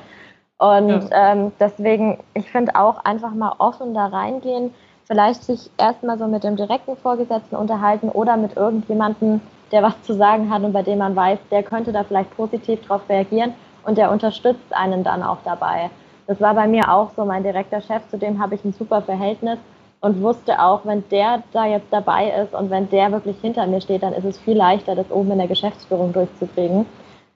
[0.60, 1.32] Und ja.
[1.32, 4.72] ähm, deswegen, ich finde auch einfach mal offen da reingehen
[5.06, 9.42] vielleicht sich erstmal so mit dem direkten Vorgesetzten unterhalten oder mit irgendjemandem,
[9.72, 12.82] der was zu sagen hat und bei dem man weiß, der könnte da vielleicht positiv
[12.88, 15.90] darauf reagieren und der unterstützt einen dann auch dabei.
[16.28, 19.02] Das war bei mir auch so, mein direkter Chef, zu dem habe ich ein super
[19.02, 19.60] Verhältnis
[20.02, 23.82] und wusste auch, wenn der da jetzt dabei ist und wenn der wirklich hinter mir
[23.82, 26.86] steht, dann ist es viel leichter, das oben in der Geschäftsführung durchzukriegen,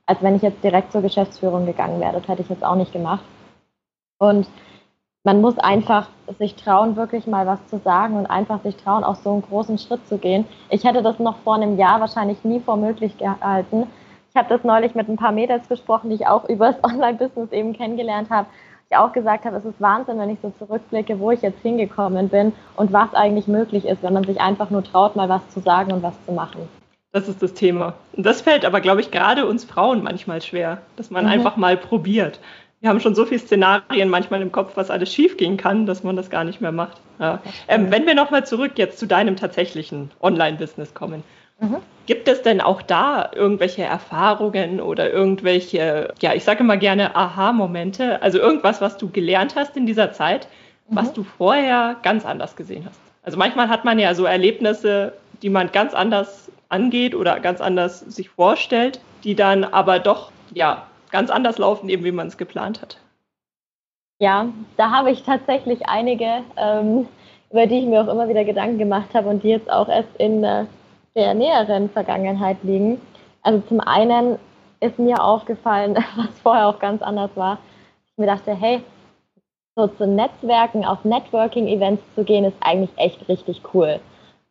[0.08, 2.14] als wenn ich jetzt direkt zur Geschäftsführung gegangen wäre.
[2.14, 3.24] Das hätte ich jetzt auch nicht gemacht.
[4.18, 4.48] Und
[5.24, 9.16] man muss einfach sich trauen, wirklich mal was zu sagen und einfach sich trauen, auch
[9.16, 10.46] so einen großen Schritt zu gehen.
[10.70, 13.88] Ich hätte das noch vor einem Jahr wahrscheinlich nie vor möglich gehalten.
[14.30, 17.52] Ich habe das neulich mit ein paar Mädels gesprochen, die ich auch über das Online-Business
[17.52, 18.48] eben kennengelernt habe.
[18.90, 22.30] Ich auch gesagt habe, es ist Wahnsinn, wenn ich so zurückblicke, wo ich jetzt hingekommen
[22.30, 25.60] bin und was eigentlich möglich ist, wenn man sich einfach nur traut, mal was zu
[25.60, 26.68] sagen und was zu machen.
[27.12, 27.94] Das ist das Thema.
[28.14, 31.32] Und das fällt aber, glaube ich, gerade uns Frauen manchmal schwer, dass man mhm.
[31.32, 32.40] einfach mal probiert
[32.82, 36.16] wir haben schon so viele Szenarien manchmal im Kopf, was alles schiefgehen kann, dass man
[36.16, 36.98] das gar nicht mehr macht.
[37.20, 37.42] Ja.
[37.68, 41.24] Ähm, wenn wir nochmal zurück jetzt zu deinem tatsächlichen Online-Business kommen.
[41.60, 41.78] Mhm.
[42.06, 48.22] Gibt es denn auch da irgendwelche Erfahrungen oder irgendwelche, ja, ich sage immer gerne Aha-Momente,
[48.22, 50.48] also irgendwas, was du gelernt hast in dieser Zeit,
[50.88, 50.96] mhm.
[50.96, 53.00] was du vorher ganz anders gesehen hast?
[53.24, 58.00] Also manchmal hat man ja so Erlebnisse, die man ganz anders angeht oder ganz anders
[58.00, 62.82] sich vorstellt, die dann aber doch, ja, ganz anders laufen, eben wie man es geplant
[62.82, 62.98] hat.
[64.20, 67.08] Ja, da habe ich tatsächlich einige, ähm,
[67.52, 70.14] über die ich mir auch immer wieder Gedanken gemacht habe und die jetzt auch erst
[70.18, 70.66] in äh,
[71.16, 73.00] der näheren Vergangenheit liegen.
[73.42, 74.38] Also zum einen
[74.82, 77.60] ist mir aufgefallen, was vorher auch ganz anders war.
[78.12, 78.84] Ich mir dachte, hey,
[79.76, 84.02] so zu Netzwerken, auf Networking-Events zu gehen, ist eigentlich echt richtig cool.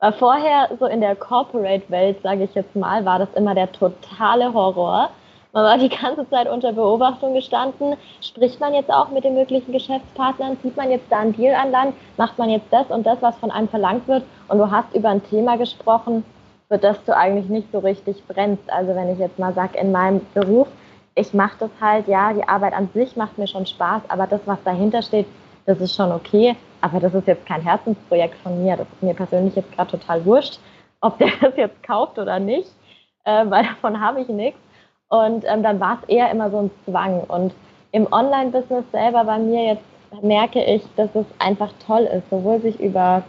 [0.01, 4.55] Weil vorher, so in der Corporate-Welt, sage ich jetzt mal, war das immer der totale
[4.55, 5.11] Horror.
[5.53, 7.97] Man war die ganze Zeit unter Beobachtung gestanden.
[8.21, 10.59] Spricht man jetzt auch mit den möglichen Geschäftspartnern?
[10.61, 11.95] Zieht man jetzt da einen Deal an Land?
[12.19, 14.25] Macht man jetzt das und das, was von einem verlangt wird?
[14.49, 16.25] Und du hast über ein Thema gesprochen,
[16.69, 18.71] für das du eigentlich nicht so richtig brennst.
[18.71, 20.69] Also wenn ich jetzt mal sage, in meinem Beruf,
[21.15, 24.41] ich mache das halt, ja, die Arbeit an sich macht mir schon Spaß, aber das,
[24.45, 25.27] was dahinter steht,
[25.67, 26.57] das ist schon okay.
[26.81, 28.77] Aber das ist jetzt kein Herzensprojekt von mir.
[28.77, 30.61] Das ist mir persönlich jetzt gerade total wurscht,
[31.01, 32.71] ob der das jetzt kauft oder nicht,
[33.25, 34.61] äh, weil davon habe ich nichts.
[35.09, 37.21] Und ähm, dann war es eher immer so ein Zwang.
[37.21, 37.55] Und
[37.93, 42.79] im Online-Business selber bei mir jetzt merke ich, dass es einfach toll ist, sowohl sich
[42.81, 43.23] über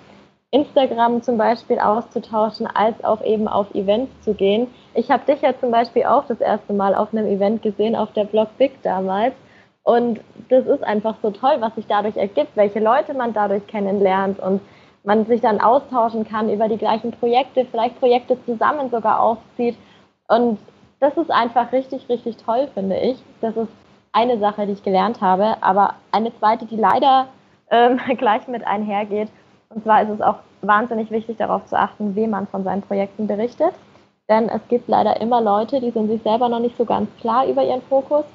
[0.51, 4.67] Instagram zum Beispiel auszutauschen, als auch eben auf Events zu gehen.
[4.93, 8.11] Ich habe dich ja zum Beispiel auch das erste Mal auf einem Event gesehen, auf
[8.13, 9.33] der Blog Big damals.
[9.83, 14.39] Und das ist einfach so toll, was sich dadurch ergibt, welche Leute man dadurch kennenlernt
[14.39, 14.61] und
[15.03, 19.77] man sich dann austauschen kann über die gleichen Projekte, vielleicht Projekte zusammen sogar aufzieht.
[20.27, 20.59] Und
[20.99, 23.17] das ist einfach richtig, richtig toll, finde ich.
[23.41, 23.71] Das ist
[24.11, 27.27] eine Sache, die ich gelernt habe, aber eine zweite, die leider
[27.71, 29.29] ähm, gleich mit einhergeht.
[29.69, 33.27] Und zwar ist es auch wahnsinnig wichtig, darauf zu achten, wem man von seinen Projekten
[33.27, 33.73] berichtet.
[34.27, 37.47] Denn es gibt leider immer Leute, die sind sich selber noch nicht so ganz klar
[37.47, 38.25] über ihren Fokus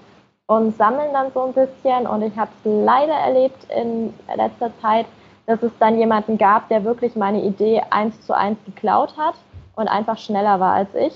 [0.47, 2.07] und sammeln dann so ein bisschen.
[2.07, 5.07] Und ich habe es leider erlebt in letzter Zeit,
[5.47, 9.35] dass es dann jemanden gab, der wirklich meine Idee eins zu eins geklaut hat
[9.77, 11.13] und einfach schneller war als ich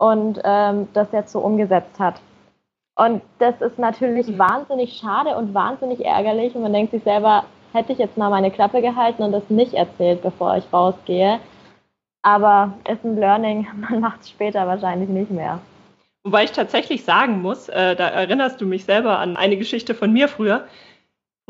[0.00, 2.20] und ähm, das jetzt so umgesetzt hat.
[2.96, 4.38] Und das ist natürlich mhm.
[4.38, 6.54] wahnsinnig schade und wahnsinnig ärgerlich.
[6.54, 9.74] Und man denkt sich selber, hätte ich jetzt mal meine Klappe gehalten und das nicht
[9.74, 11.38] erzählt, bevor ich rausgehe.
[12.22, 15.60] Aber ist ein Learning, man macht es später wahrscheinlich nicht mehr.
[16.24, 20.12] Wobei ich tatsächlich sagen muss, äh, da erinnerst du mich selber an eine Geschichte von
[20.12, 20.64] mir früher.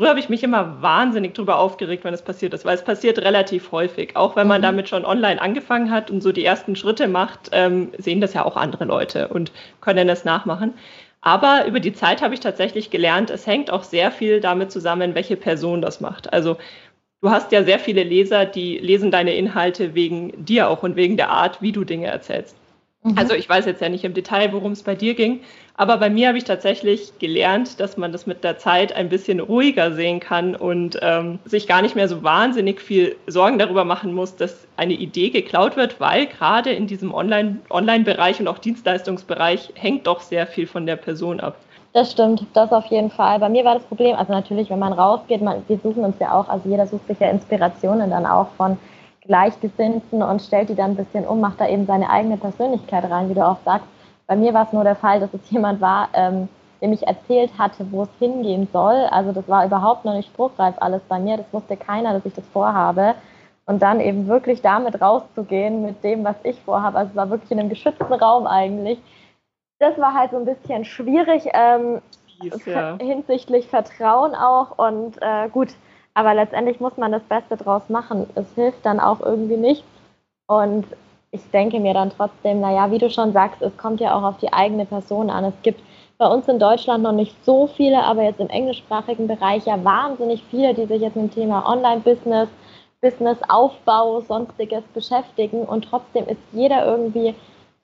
[0.01, 3.19] Früher habe ich mich immer wahnsinnig drüber aufgeregt, wenn es passiert ist, weil es passiert
[3.19, 4.17] relativ häufig.
[4.17, 4.65] Auch wenn man mhm.
[4.65, 8.47] damit schon online angefangen hat und so die ersten Schritte macht, ähm, sehen das ja
[8.47, 10.73] auch andere Leute und können es nachmachen.
[11.21, 15.15] Aber über die Zeit habe ich tatsächlich gelernt, es hängt auch sehr viel damit zusammen,
[15.15, 16.33] welche Person das macht.
[16.33, 16.57] Also
[17.21, 21.19] du hast ja sehr viele Leser, die lesen deine Inhalte wegen dir auch und wegen
[21.19, 22.57] der Art, wie du Dinge erzählst.
[23.03, 23.19] Mhm.
[23.19, 25.41] Also ich weiß jetzt ja nicht im Detail, worum es bei dir ging,
[25.81, 29.40] aber bei mir habe ich tatsächlich gelernt, dass man das mit der Zeit ein bisschen
[29.40, 34.12] ruhiger sehen kann und ähm, sich gar nicht mehr so wahnsinnig viel Sorgen darüber machen
[34.12, 39.73] muss, dass eine Idee geklaut wird, weil gerade in diesem Online-Bereich Online und auch Dienstleistungsbereich
[39.75, 41.57] hängt doch sehr viel von der Person ab.
[41.95, 43.38] Das stimmt, das auf jeden Fall.
[43.38, 46.38] Bei mir war das Problem, also natürlich, wenn man rausgeht, man, wir suchen uns ja
[46.38, 48.77] auch, also jeder sucht sich ja Inspirationen dann auch von
[49.23, 53.31] Gleichgesinnten und stellt die dann ein bisschen um, macht da eben seine eigene Persönlichkeit rein,
[53.31, 53.88] wie du auch sagst
[54.31, 56.49] bei mir war es nur der Fall, dass es jemand war, ähm,
[56.81, 58.95] dem ich erzählt hatte, wo es hingehen soll.
[59.11, 61.37] Also das war überhaupt noch nicht spruchreif alles bei mir.
[61.37, 63.16] Das wusste keiner, dass ich das vorhabe.
[63.66, 66.99] Und dann eben wirklich damit rauszugehen, mit dem, was ich vorhabe.
[66.99, 69.01] Also es war wirklich in einem geschützten Raum eigentlich.
[69.81, 72.97] Das war halt so ein bisschen schwierig ähm, Fies, ja.
[73.01, 74.79] hinsichtlich Vertrauen auch.
[74.79, 75.71] Und äh, gut,
[76.14, 78.31] aber letztendlich muss man das Beste draus machen.
[78.37, 79.88] Es hilft dann auch irgendwie nichts.
[80.47, 80.87] Und
[81.33, 84.38] ich denke mir dann trotzdem, naja, wie du schon sagst, es kommt ja auch auf
[84.38, 85.45] die eigene Person an.
[85.45, 85.81] Es gibt
[86.19, 90.43] bei uns in Deutschland noch nicht so viele, aber jetzt im englischsprachigen Bereich ja wahnsinnig
[90.51, 92.49] viele, die sich jetzt mit dem Thema Online-Business,
[93.01, 97.35] Business-Aufbau, sonstiges beschäftigen und trotzdem ist jeder irgendwie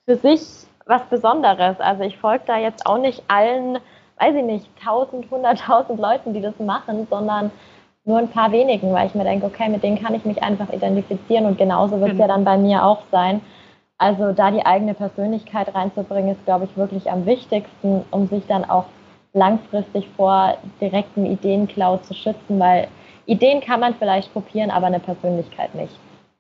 [0.04, 0.42] für sich
[0.84, 1.80] was Besonderes.
[1.80, 3.78] Also ich folge da jetzt auch nicht allen,
[4.18, 7.50] weiß ich nicht, tausend, hunderttausend Leuten, die das machen, sondern
[8.06, 10.72] nur ein paar wenigen, weil ich mir denke, okay, mit denen kann ich mich einfach
[10.72, 12.22] identifizieren und genauso wird es genau.
[12.24, 13.40] ja dann bei mir auch sein.
[13.98, 18.64] Also da die eigene Persönlichkeit reinzubringen, ist, glaube ich, wirklich am wichtigsten, um sich dann
[18.64, 18.84] auch
[19.32, 22.88] langfristig vor direkten Ideenklau zu schützen, weil
[23.26, 25.92] Ideen kann man vielleicht kopieren, aber eine Persönlichkeit nicht.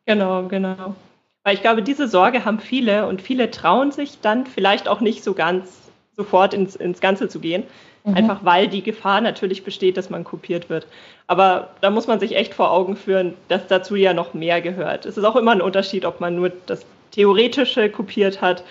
[0.06, 0.94] Genau, genau.
[1.42, 5.24] Weil ich glaube, diese Sorge haben viele und viele trauen sich dann vielleicht auch nicht
[5.24, 7.64] so ganz sofort ins, ins Ganze zu gehen.
[8.06, 8.14] Mhm.
[8.14, 10.86] Einfach weil die Gefahr natürlich besteht, dass man kopiert wird.
[11.26, 15.06] Aber da muss man sich echt vor Augen führen, dass dazu ja noch mehr gehört.
[15.06, 18.62] Es ist auch immer ein Unterschied, ob man nur das Theoretische kopiert hat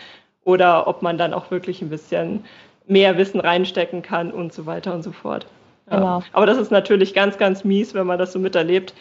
[0.46, 2.46] oder ob man dann auch wirklich ein bisschen
[2.88, 5.48] mehr Wissen reinstecken kann und so weiter und so fort.
[5.92, 5.98] Ja.
[5.98, 6.24] Genau.
[6.32, 8.94] Aber das ist natürlich ganz, ganz mies, wenn man das so miterlebt.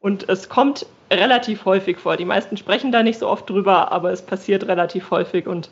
[0.00, 2.16] Und es kommt relativ häufig vor.
[2.16, 5.46] Die meisten sprechen da nicht so oft drüber, aber es passiert relativ häufig.
[5.46, 5.70] Und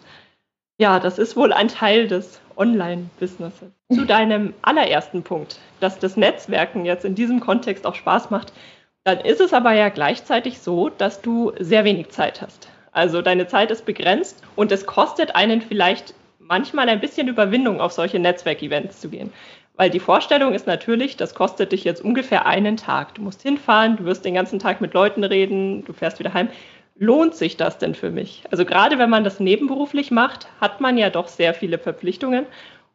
[0.79, 3.73] ja, das ist wohl ein Teil des Online-Businesses.
[3.93, 8.53] Zu deinem allerersten Punkt, dass das Netzwerken jetzt in diesem Kontext auch Spaß macht,
[9.05, 12.69] dann ist es aber ja gleichzeitig so, dass du sehr wenig Zeit hast.
[12.93, 17.93] Also deine Zeit ist begrenzt und es kostet einen vielleicht manchmal ein bisschen Überwindung, auf
[17.93, 19.33] solche Netzwerkevents zu gehen.
[19.77, 23.15] Weil die Vorstellung ist natürlich, das kostet dich jetzt ungefähr einen Tag.
[23.15, 26.49] Du musst hinfahren, du wirst den ganzen Tag mit Leuten reden, du fährst wieder heim.
[27.03, 28.45] Lohnt sich das denn für mich?
[28.51, 32.45] Also gerade wenn man das nebenberuflich macht, hat man ja doch sehr viele Verpflichtungen.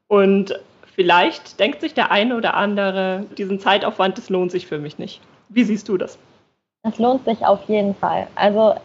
[0.07, 0.59] Und
[0.93, 5.21] vielleicht denkt sich der eine oder andere, diesen Zeitaufwand, das lohnt sich für mich nicht.
[5.49, 6.19] Wie siehst du das?
[6.83, 8.27] Das lohnt sich auf jeden Fall.
[8.35, 8.75] Also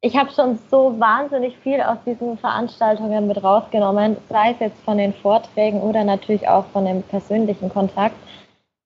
[0.00, 4.98] ich habe schon so wahnsinnig viel aus diesen Veranstaltungen mit rausgenommen, sei es jetzt von
[4.98, 8.16] den Vorträgen oder natürlich auch von dem persönlichen Kontakt.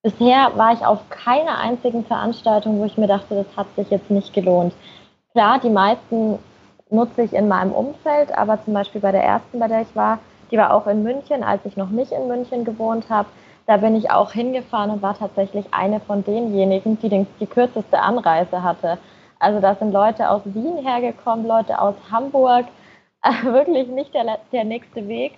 [0.02, 4.10] Bisher war ich auf keiner einzigen Veranstaltung, wo ich mir dachte, das hat sich jetzt
[4.10, 4.74] nicht gelohnt.
[5.32, 6.38] Klar, die meisten
[6.90, 10.18] nutze ich in meinem Umfeld, aber zum Beispiel bei der ersten, bei der ich war,
[10.50, 13.28] die war auch in München, als ich noch nicht in München gewohnt habe.
[13.66, 17.98] Da bin ich auch hingefahren und war tatsächlich eine von denjenigen, die den, die kürzeste
[17.98, 18.98] Anreise hatte.
[19.38, 22.66] Also da sind Leute aus Wien hergekommen, Leute aus Hamburg,
[23.42, 25.32] wirklich nicht der, der nächste Weg.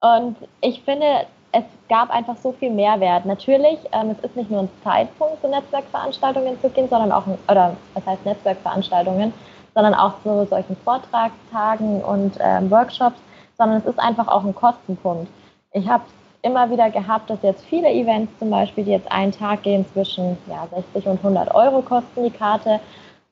[0.00, 1.06] Und ich finde,
[1.52, 3.26] es gab einfach so viel Mehrwert.
[3.26, 7.76] Natürlich, ähm, es ist nicht nur ein Zeitpunkt, zu Netzwerkveranstaltungen zu gehen, sondern auch, oder
[7.94, 9.32] was heißt Netzwerkveranstaltungen,
[9.74, 13.18] sondern auch zu solchen Vortragstagen und ähm, Workshops,
[13.58, 15.28] sondern es ist einfach auch ein Kostenpunkt.
[15.72, 16.04] Ich habe
[16.42, 20.36] immer wieder gehabt, dass jetzt viele Events zum Beispiel, die jetzt einen Tag gehen, zwischen
[20.48, 22.80] ja, 60 und 100 Euro kosten die Karte.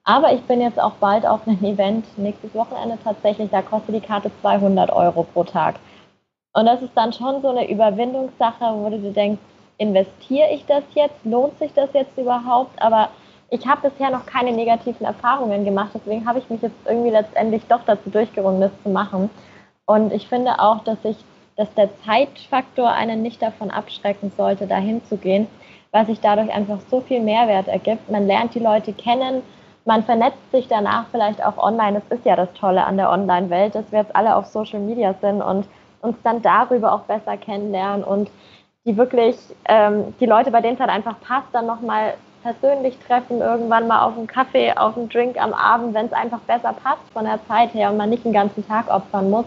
[0.05, 4.01] Aber ich bin jetzt auch bald auf einem Event, nächstes Wochenende tatsächlich, da kostet die
[4.01, 5.77] Karte 200 Euro pro Tag.
[6.53, 9.41] Und das ist dann schon so eine Überwindungssache, wo du dir denkst,
[9.79, 11.25] investiere ich das jetzt?
[11.25, 12.81] Lohnt sich das jetzt überhaupt?
[12.83, 13.11] Aber
[13.51, 17.63] ich habe bisher noch keine negativen Erfahrungen gemacht, deswegen habe ich mich jetzt irgendwie letztendlich
[17.69, 19.31] doch dazu durchgerungen, das zu machen.
[19.87, 21.17] Und ich finde auch, dass ich,
[21.57, 25.49] dass der Zeitfaktor einen nicht davon abschrecken sollte, dahin zu gehen,
[25.91, 28.09] weil sich dadurch einfach so viel Mehrwert ergibt.
[28.09, 29.43] Man lernt die Leute kennen,
[29.85, 32.01] man vernetzt sich danach vielleicht auch online.
[32.01, 35.15] Das ist ja das Tolle an der Online-Welt, dass wir jetzt alle auf Social Media
[35.21, 35.67] sind und
[36.03, 38.31] uns dann darüber auch besser kennenlernen und
[38.85, 39.37] die wirklich,
[39.67, 44.03] ähm, die Leute, bei denen es halt einfach passt, dann nochmal persönlich treffen, irgendwann mal
[44.03, 47.39] auf einen Kaffee, auf einen Drink am Abend, wenn es einfach besser passt von der
[47.47, 49.45] Zeit her und man nicht den ganzen Tag opfern muss.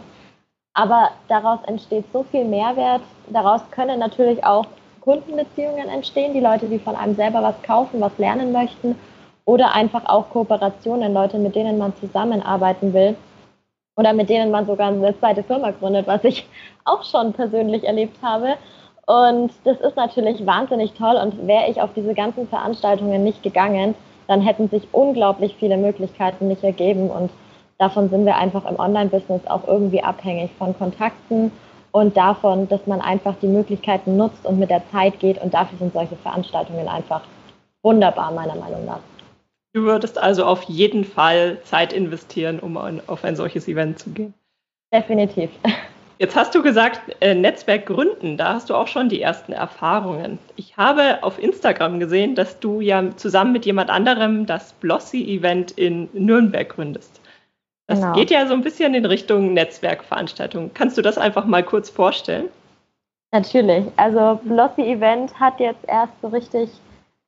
[0.76, 3.02] Aber daraus entsteht so viel Mehrwert.
[3.30, 4.66] Daraus können natürlich auch
[5.02, 8.96] Kundenbeziehungen entstehen, die Leute, die von einem selber was kaufen, was lernen möchten
[9.46, 13.16] oder einfach auch Kooperationen, Leute, mit denen man zusammenarbeiten will
[13.96, 16.48] oder mit denen man sogar eine zweite Firma gründet, was ich
[16.86, 18.56] auch schon persönlich erlebt habe.
[19.06, 21.16] Und das ist natürlich wahnsinnig toll.
[21.22, 23.96] Und wäre ich auf diese ganzen Veranstaltungen nicht gegangen,
[24.28, 27.10] dann hätten sich unglaublich viele Möglichkeiten nicht ergeben.
[27.10, 27.30] Und
[27.78, 31.52] davon sind wir einfach im Online-Business auch irgendwie abhängig von Kontakten
[31.92, 35.42] und davon, dass man einfach die Möglichkeiten nutzt und mit der Zeit geht.
[35.42, 37.22] Und dafür sind solche Veranstaltungen einfach
[37.84, 39.00] wunderbar, meiner Meinung nach.
[39.74, 44.34] Du würdest also auf jeden Fall Zeit investieren, um auf ein solches Event zu gehen.
[44.94, 45.50] Definitiv.
[46.20, 50.38] Jetzt hast du gesagt, äh, Netzwerk gründen, da hast du auch schon die ersten Erfahrungen.
[50.56, 56.08] Ich habe auf Instagram gesehen, dass du ja zusammen mit jemand anderem das Blossy-Event in
[56.14, 57.20] Nürnberg gründest.
[57.88, 58.14] Das genau.
[58.14, 60.72] geht ja so ein bisschen in Richtung Netzwerkveranstaltung.
[60.74, 62.46] Kannst du das einfach mal kurz vorstellen?
[63.34, 63.86] Natürlich.
[63.98, 66.70] Also Blossy Event hat jetzt erst so richtig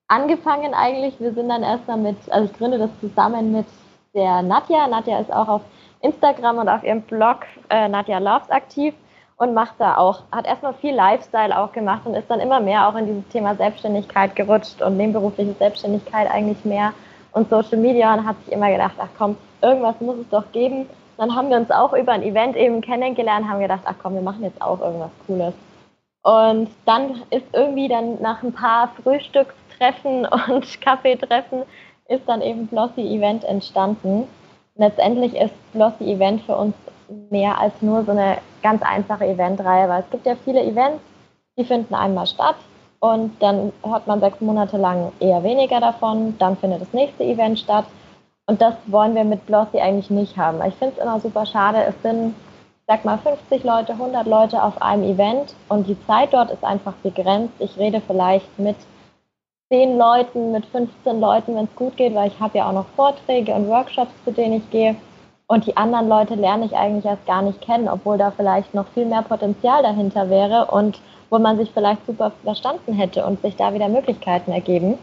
[0.08, 1.20] angefangen eigentlich.
[1.20, 3.66] Wir sind dann erstmal mit, also ich gründe das zusammen mit
[4.14, 4.88] der Nadja.
[4.88, 5.62] Nadja ist auch auf
[6.02, 7.40] Instagram und auf ihrem Blog
[7.70, 8.94] äh, Nadja Loves aktiv
[9.38, 12.88] und macht da auch, hat erstmal viel Lifestyle auch gemacht und ist dann immer mehr
[12.88, 16.94] auch in dieses Thema Selbstständigkeit gerutscht und nebenberufliche Selbstständigkeit eigentlich mehr
[17.34, 20.88] und Social Media und hat sich immer gedacht, ach komm, irgendwas muss es doch geben.
[21.18, 24.22] Dann haben wir uns auch über ein Event eben kennengelernt, haben gedacht, ach komm, wir
[24.22, 25.54] machen jetzt auch irgendwas Cooles.
[26.24, 28.90] Und dann ist irgendwie dann nach ein paar
[29.76, 31.64] Frühstückstreffen und Kaffeetreffen
[32.08, 34.28] ist dann eben Blossy Event entstanden.
[34.76, 36.76] Letztendlich ist Blossy Event für uns
[37.30, 41.02] mehr als nur so eine ganz einfache Eventreihe, weil es gibt ja viele Events,
[41.58, 42.56] die finden einmal statt
[43.00, 47.60] und dann hört man sechs Monate lang eher weniger davon, dann findet das nächste Event
[47.60, 47.86] statt
[48.48, 50.60] und das wollen wir mit Blossy eigentlich nicht haben.
[50.68, 52.36] Ich finde es immer super schade, es sind,
[52.88, 56.94] sag mal, 50 Leute, 100 Leute auf einem Event und die Zeit dort ist einfach
[57.04, 57.54] begrenzt.
[57.60, 58.76] Ich rede vielleicht mit
[59.70, 62.86] 10 Leuten, mit 15 Leuten, wenn es gut geht, weil ich habe ja auch noch
[62.96, 64.96] Vorträge und Workshops, zu denen ich gehe.
[65.48, 68.88] Und die anderen Leute lerne ich eigentlich erst gar nicht kennen, obwohl da vielleicht noch
[68.90, 71.00] viel mehr Potenzial dahinter wäre und
[71.30, 75.00] wo man sich vielleicht super verstanden hätte und sich da wieder Möglichkeiten ergeben.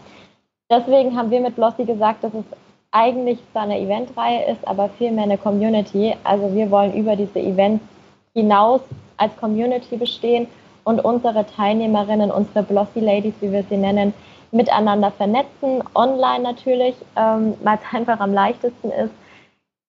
[0.70, 2.44] Deswegen haben wir mit Blossy gesagt, dass es
[2.92, 6.14] eigentlich zwar eine Eventreihe ist, aber vielmehr eine Community.
[6.22, 7.84] Also wir wollen über diese Events
[8.32, 8.80] hinaus
[9.16, 10.46] als Community bestehen
[10.84, 14.14] und unsere Teilnehmerinnen, unsere Blossy Ladies, wie wir sie nennen,
[14.53, 19.12] miteinander vernetzen, online natürlich, ähm, weil es einfach am leichtesten ist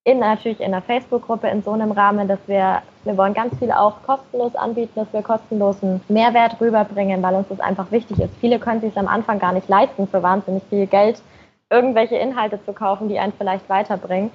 [0.05, 3.71] in natürlich in der Facebook-Gruppe in so einem Rahmen, dass wir, wir wollen ganz viel
[3.71, 8.35] auch kostenlos anbieten, dass wir kostenlosen Mehrwert rüberbringen, weil uns das einfach wichtig ist.
[8.41, 11.21] Viele können sich am Anfang gar nicht leisten, für wahnsinnig viel Geld
[11.69, 14.31] irgendwelche Inhalte zu kaufen, die einen vielleicht weiterbringen.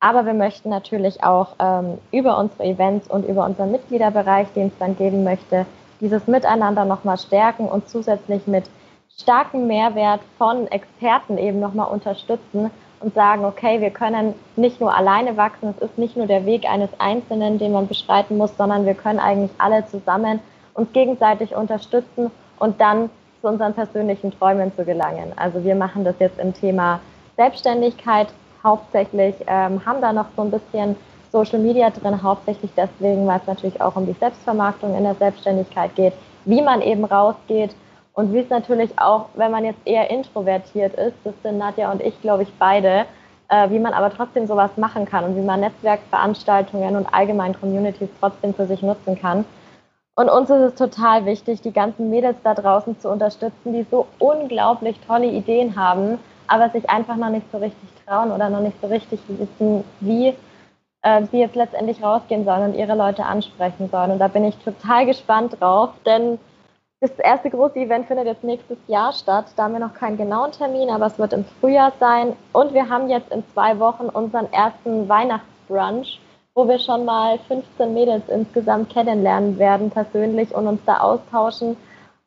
[0.00, 4.78] Aber wir möchten natürlich auch ähm, über unsere Events und über unseren Mitgliederbereich, den es
[4.78, 5.66] dann geben möchte,
[6.00, 8.64] dieses Miteinander nochmal stärken und zusätzlich mit
[9.20, 15.36] starkem Mehrwert von Experten eben nochmal unterstützen, und sagen, okay, wir können nicht nur alleine
[15.36, 18.94] wachsen, es ist nicht nur der Weg eines Einzelnen, den man beschreiten muss, sondern wir
[18.94, 20.40] können eigentlich alle zusammen
[20.74, 23.10] uns gegenseitig unterstützen und dann
[23.40, 25.32] zu unseren persönlichen Träumen zu gelangen.
[25.36, 27.00] Also wir machen das jetzt im Thema
[27.36, 28.28] Selbstständigkeit
[28.64, 30.96] hauptsächlich, ähm, haben da noch so ein bisschen
[31.30, 35.94] Social Media drin, hauptsächlich deswegen, weil es natürlich auch um die Selbstvermarktung in der Selbstständigkeit
[35.94, 36.14] geht,
[36.46, 37.74] wie man eben rausgeht
[38.18, 42.02] und wie es natürlich auch, wenn man jetzt eher introvertiert ist, das sind Nadja und
[42.02, 43.04] ich, glaube ich, beide,
[43.48, 48.08] äh, wie man aber trotzdem sowas machen kann und wie man Netzwerkveranstaltungen und allgemein Communities
[48.18, 49.44] trotzdem für sich nutzen kann.
[50.16, 54.08] Und uns ist es total wichtig, die ganzen Mädels da draußen zu unterstützen, die so
[54.18, 58.80] unglaublich tolle Ideen haben, aber sich einfach noch nicht so richtig trauen oder noch nicht
[58.80, 60.34] so richtig wissen, wie
[61.02, 64.10] äh, sie jetzt letztendlich rausgehen sollen und ihre Leute ansprechen sollen.
[64.10, 66.40] Und da bin ich total gespannt drauf, denn
[67.00, 69.46] das erste große Event findet jetzt nächstes Jahr statt.
[69.56, 72.34] Da haben wir noch keinen genauen Termin, aber es wird im Frühjahr sein.
[72.52, 76.20] Und wir haben jetzt in zwei Wochen unseren ersten Weihnachtsbrunch,
[76.54, 81.76] wo wir schon mal 15 Mädels insgesamt kennenlernen werden persönlich und uns da austauschen.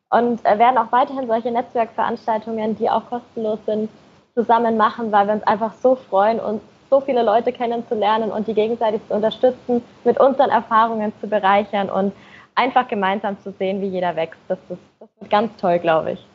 [0.08, 3.90] Und äh, werden auch weiterhin solche Netzwerkveranstaltungen, die auch kostenlos sind,
[4.34, 8.54] zusammen machen, weil wir uns einfach so freuen, uns so viele Leute kennenzulernen und die
[8.54, 12.12] gegenseitig zu unterstützen, mit unseren Erfahrungen zu bereichern und
[12.54, 14.40] einfach gemeinsam zu sehen, wie jeder wächst.
[14.48, 16.26] Das, ist, das wird ganz toll, glaube ich.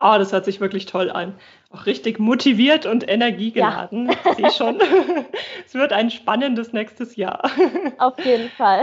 [0.00, 1.34] Oh, das hört sich wirklich toll an.
[1.70, 4.08] Auch richtig motiviert und energiegeladen.
[4.08, 4.14] Ja.
[4.30, 4.80] Ich sehe schon.
[5.66, 7.50] es wird ein spannendes nächstes Jahr.
[7.98, 8.82] Auf jeden Fall.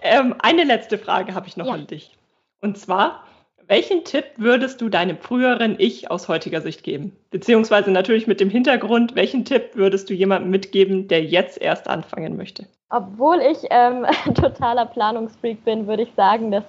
[0.00, 1.74] Ähm, eine letzte Frage habe ich noch ja.
[1.74, 2.16] an dich.
[2.60, 3.24] Und zwar,
[3.68, 7.16] welchen Tipp würdest du deinem früheren Ich aus heutiger Sicht geben?
[7.30, 12.36] Beziehungsweise natürlich mit dem Hintergrund, welchen Tipp würdest du jemandem mitgeben, der jetzt erst anfangen
[12.36, 12.66] möchte?
[12.90, 16.64] Obwohl ich ähm, totaler Planungsfreak bin, würde ich sagen, dass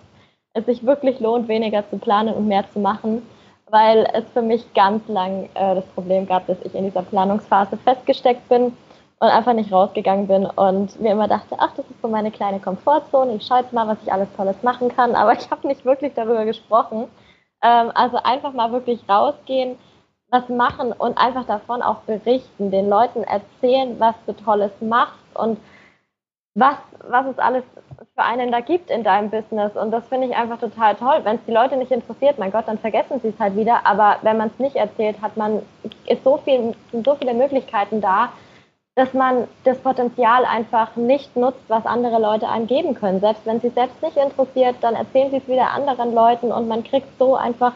[0.54, 3.24] es sich wirklich lohnt, weniger zu planen und mehr zu machen,
[3.70, 7.78] weil es für mich ganz lang äh, das Problem gab, dass ich in dieser Planungsphase
[7.78, 8.72] festgesteckt bin
[9.20, 12.60] und einfach nicht rausgegangen bin und mir immer dachte, ach, das ist so meine kleine
[12.60, 15.86] Komfortzone, ich schaue jetzt mal, was ich alles Tolles machen kann, aber ich habe nicht
[15.86, 17.08] wirklich darüber gesprochen.
[17.62, 19.78] Ähm, also einfach mal wirklich rausgehen,
[20.30, 25.60] was machen und einfach davon auch berichten, den Leuten erzählen, was du Tolles machst und
[26.56, 26.76] was,
[27.08, 27.64] was es alles
[28.16, 29.76] für einen da gibt in deinem Business.
[29.76, 31.22] Und das finde ich einfach total toll.
[31.24, 33.86] Wenn es die Leute nicht interessiert, mein Gott, dann vergessen sie es halt wieder.
[33.86, 35.62] Aber wenn man es nicht erzählt, hat man,
[36.08, 38.30] ist so viel, sind so viele Möglichkeiten da,
[38.96, 43.20] dass man das Potenzial einfach nicht nutzt, was andere Leute einem geben können.
[43.20, 46.84] Selbst wenn sie selbst nicht interessiert, dann erzählen sie es wieder anderen Leuten und man
[46.84, 47.74] kriegt so einfach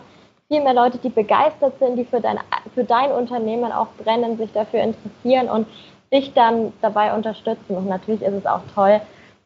[0.47, 2.39] viel mehr Leute, die begeistert sind, die für dein,
[2.73, 5.67] für dein Unternehmen auch brennen, sich dafür interessieren und
[6.13, 7.75] dich dann dabei unterstützen.
[7.75, 9.01] Und natürlich ist es auch toll,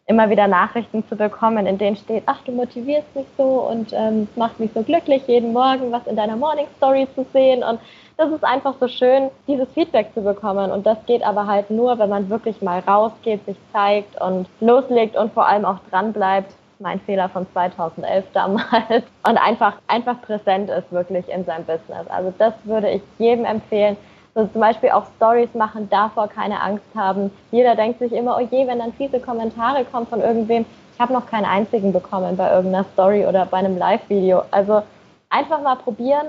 [0.08, 4.28] immer wieder Nachrichten zu bekommen, in denen steht, ach, du motivierst mich so und ähm,
[4.30, 7.64] es macht mich so glücklich, jeden Morgen was in deiner Morning Story zu sehen.
[7.64, 7.80] Und
[8.18, 10.72] das ist einfach so schön, dieses Feedback zu bekommen.
[10.72, 15.16] Und das geht aber halt nur, wenn man wirklich mal rausgeht, sich zeigt und loslegt
[15.16, 16.54] und vor allem auch dran bleibt.
[16.80, 19.04] Mein Fehler von 2011 damals.
[19.28, 22.08] Und einfach, einfach präsent ist wirklich in seinem Business.
[22.10, 23.96] Also das würde ich jedem empfehlen,
[24.34, 27.32] so zum Beispiel auch Stories machen, davor keine Angst haben.
[27.52, 30.66] Jeder denkt sich immer, oh je, wenn dann fiese Kommentare kommen von irgendwem.
[30.94, 34.44] Ich habe noch keinen einzigen bekommen bei irgendeiner Story oder bei einem Live-Video.
[34.52, 34.84] Also
[35.30, 36.28] einfach mal probieren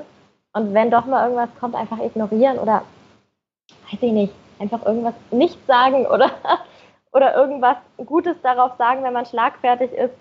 [0.53, 2.82] und wenn doch mal irgendwas kommt, einfach ignorieren oder
[3.90, 6.30] weiß ich nicht, einfach irgendwas nicht sagen oder,
[7.12, 10.14] oder irgendwas Gutes darauf sagen, wenn man schlagfertig ist.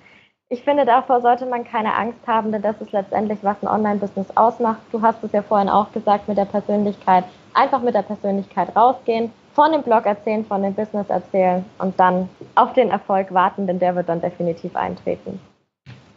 [0.51, 4.27] Ich finde, davor sollte man keine Angst haben, denn das ist letztendlich, was ein Online-Business
[4.35, 4.81] ausmacht.
[4.91, 7.23] Du hast es ja vorhin auch gesagt mit der Persönlichkeit.
[7.53, 12.27] Einfach mit der Persönlichkeit rausgehen, von dem Blog erzählen, von dem Business erzählen und dann
[12.55, 15.39] auf den Erfolg warten, denn der wird dann definitiv eintreten.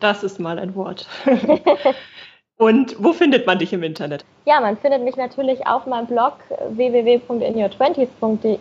[0.00, 1.06] Das ist mal ein Wort.
[2.56, 4.24] Und wo findet man dich im Internet?
[4.46, 6.34] Ja, man findet mich natürlich auf meinem Blog
[6.70, 8.60] www.inyour20s.de.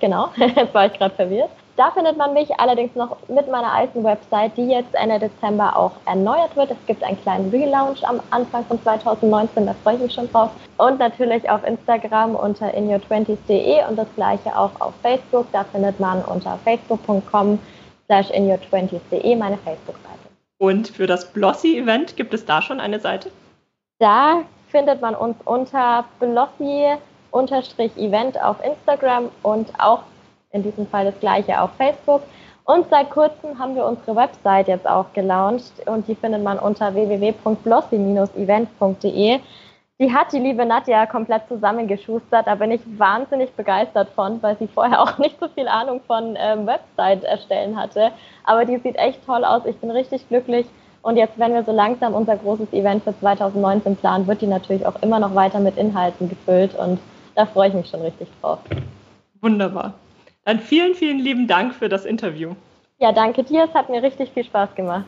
[0.00, 1.50] Genau, jetzt war ich gerade verwirrt.
[1.76, 5.92] Da findet man mich allerdings noch mit meiner alten Website, die jetzt Ende Dezember auch
[6.06, 6.70] erneuert wird.
[6.70, 10.50] Es gibt einen kleinen Relaunch am Anfang von 2019, da freue ich mich schon drauf.
[10.78, 15.46] Und natürlich auf Instagram unter inyour20s.de und das gleiche auch auf Facebook.
[15.52, 17.58] Da findet man unter facebook.com
[18.06, 20.16] slash inyour20s.de meine Facebook-Seite.
[20.56, 23.30] Und für das Blossy-Event gibt es da schon eine Seite?
[23.98, 26.98] Da findet man uns unter Blossy-Event
[28.42, 30.00] auf Instagram und auch
[30.56, 32.22] in diesem Fall das gleiche auf Facebook.
[32.64, 36.94] Und seit kurzem haben wir unsere Website jetzt auch gelauncht und die findet man unter
[36.94, 39.38] www.blossy-event.de.
[39.98, 42.46] Die hat die liebe Nadja komplett zusammengeschustert.
[42.46, 46.36] Da bin ich wahnsinnig begeistert von, weil sie vorher auch nicht so viel Ahnung von
[46.36, 48.10] ähm, Website erstellen hatte.
[48.44, 49.62] Aber die sieht echt toll aus.
[49.64, 50.66] Ich bin richtig glücklich.
[51.02, 54.84] Und jetzt, wenn wir so langsam unser großes Event für 2019 planen, wird die natürlich
[54.84, 56.74] auch immer noch weiter mit Inhalten gefüllt.
[56.74, 56.98] Und
[57.36, 58.58] da freue ich mich schon richtig drauf.
[59.40, 59.94] Wunderbar.
[60.46, 62.52] Dann vielen, vielen lieben Dank für das Interview.
[63.00, 63.64] Ja, danke dir.
[63.64, 65.04] Es hat mir richtig viel Spaß gemacht.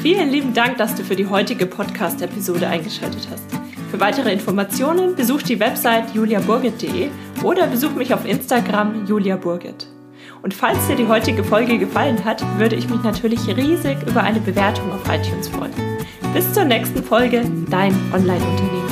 [0.00, 3.44] Vielen lieben Dank, dass du für die heutige Podcast-Episode eingeschaltet hast.
[3.90, 7.10] Für weitere Informationen besuch die Website juliaburgit.de
[7.44, 9.86] oder besuch mich auf Instagram juliaburgit.
[10.40, 14.40] Und falls dir die heutige Folge gefallen hat, würde ich mich natürlich riesig über eine
[14.40, 15.74] Bewertung auf iTunes freuen.
[16.32, 18.89] Bis zur nächsten Folge, dein Online-Unternehmen.